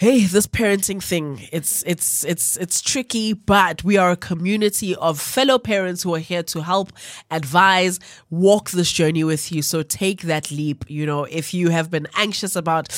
hey 0.00 0.20
this 0.26 0.46
parenting 0.46 1.02
thing 1.02 1.48
it's 1.50 1.82
it's 1.84 2.24
it's 2.24 2.56
it's 2.58 2.80
tricky 2.80 3.32
but 3.32 3.82
we 3.82 3.96
are 3.96 4.12
a 4.12 4.16
community 4.16 4.94
of 4.94 5.20
fellow 5.20 5.58
parents 5.58 6.04
who 6.04 6.14
are 6.14 6.20
here 6.20 6.44
to 6.44 6.62
help 6.62 6.92
advise 7.32 7.98
walk 8.30 8.70
this 8.70 8.92
journey 8.92 9.24
with 9.24 9.50
you 9.50 9.60
so 9.60 9.82
take 9.82 10.20
that 10.22 10.52
leap 10.52 10.84
you 10.86 11.04
know 11.04 11.24
if 11.24 11.52
you 11.52 11.70
have 11.70 11.90
been 11.90 12.06
anxious 12.16 12.54
about 12.54 12.88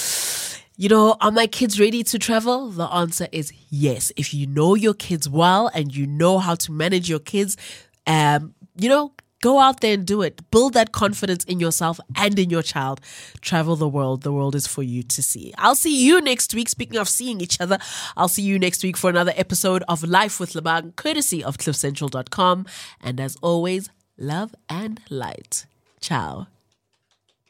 you 0.76 0.88
know, 0.88 1.14
are 1.20 1.30
my 1.30 1.46
kids 1.46 1.78
ready 1.78 2.02
to 2.04 2.18
travel? 2.18 2.70
The 2.70 2.86
answer 2.86 3.28
is 3.32 3.52
yes. 3.68 4.10
If 4.16 4.32
you 4.32 4.46
know 4.46 4.74
your 4.74 4.94
kids 4.94 5.28
well 5.28 5.70
and 5.74 5.94
you 5.94 6.06
know 6.06 6.38
how 6.38 6.54
to 6.54 6.72
manage 6.72 7.06
your 7.06 7.18
kids, 7.18 7.58
um, 8.06 8.54
you 8.78 8.88
know, 8.88 9.12
go 9.40 9.58
out 9.58 9.80
there 9.80 9.94
and 9.94 10.06
do 10.06 10.22
it. 10.22 10.40
Build 10.50 10.74
that 10.74 10.92
confidence 10.92 11.44
in 11.44 11.60
yourself 11.60 12.00
and 12.16 12.38
in 12.38 12.50
your 12.50 12.62
child. 12.62 13.00
Travel 13.40 13.76
the 13.76 13.88
world. 13.88 14.22
The 14.22 14.32
world 14.32 14.54
is 14.54 14.66
for 14.66 14.82
you 14.82 15.02
to 15.04 15.22
see. 15.22 15.52
I'll 15.58 15.74
see 15.74 16.04
you 16.04 16.20
next 16.20 16.54
week. 16.54 16.68
Speaking 16.68 16.98
of 16.98 17.08
seeing 17.08 17.40
each 17.40 17.60
other, 17.60 17.78
I'll 18.16 18.28
see 18.28 18.42
you 18.42 18.58
next 18.58 18.82
week 18.82 18.96
for 18.96 19.10
another 19.10 19.32
episode 19.36 19.82
of 19.88 20.02
Life 20.02 20.40
with 20.40 20.52
Lebang, 20.52 20.96
courtesy 20.96 21.42
of 21.42 21.58
cliffcentral.com. 21.58 22.66
And 23.00 23.20
as 23.20 23.36
always, 23.42 23.90
love 24.16 24.54
and 24.68 25.00
light. 25.10 25.66
Ciao. 26.00 26.46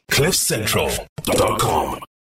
CliffCentral.com. 0.09 1.99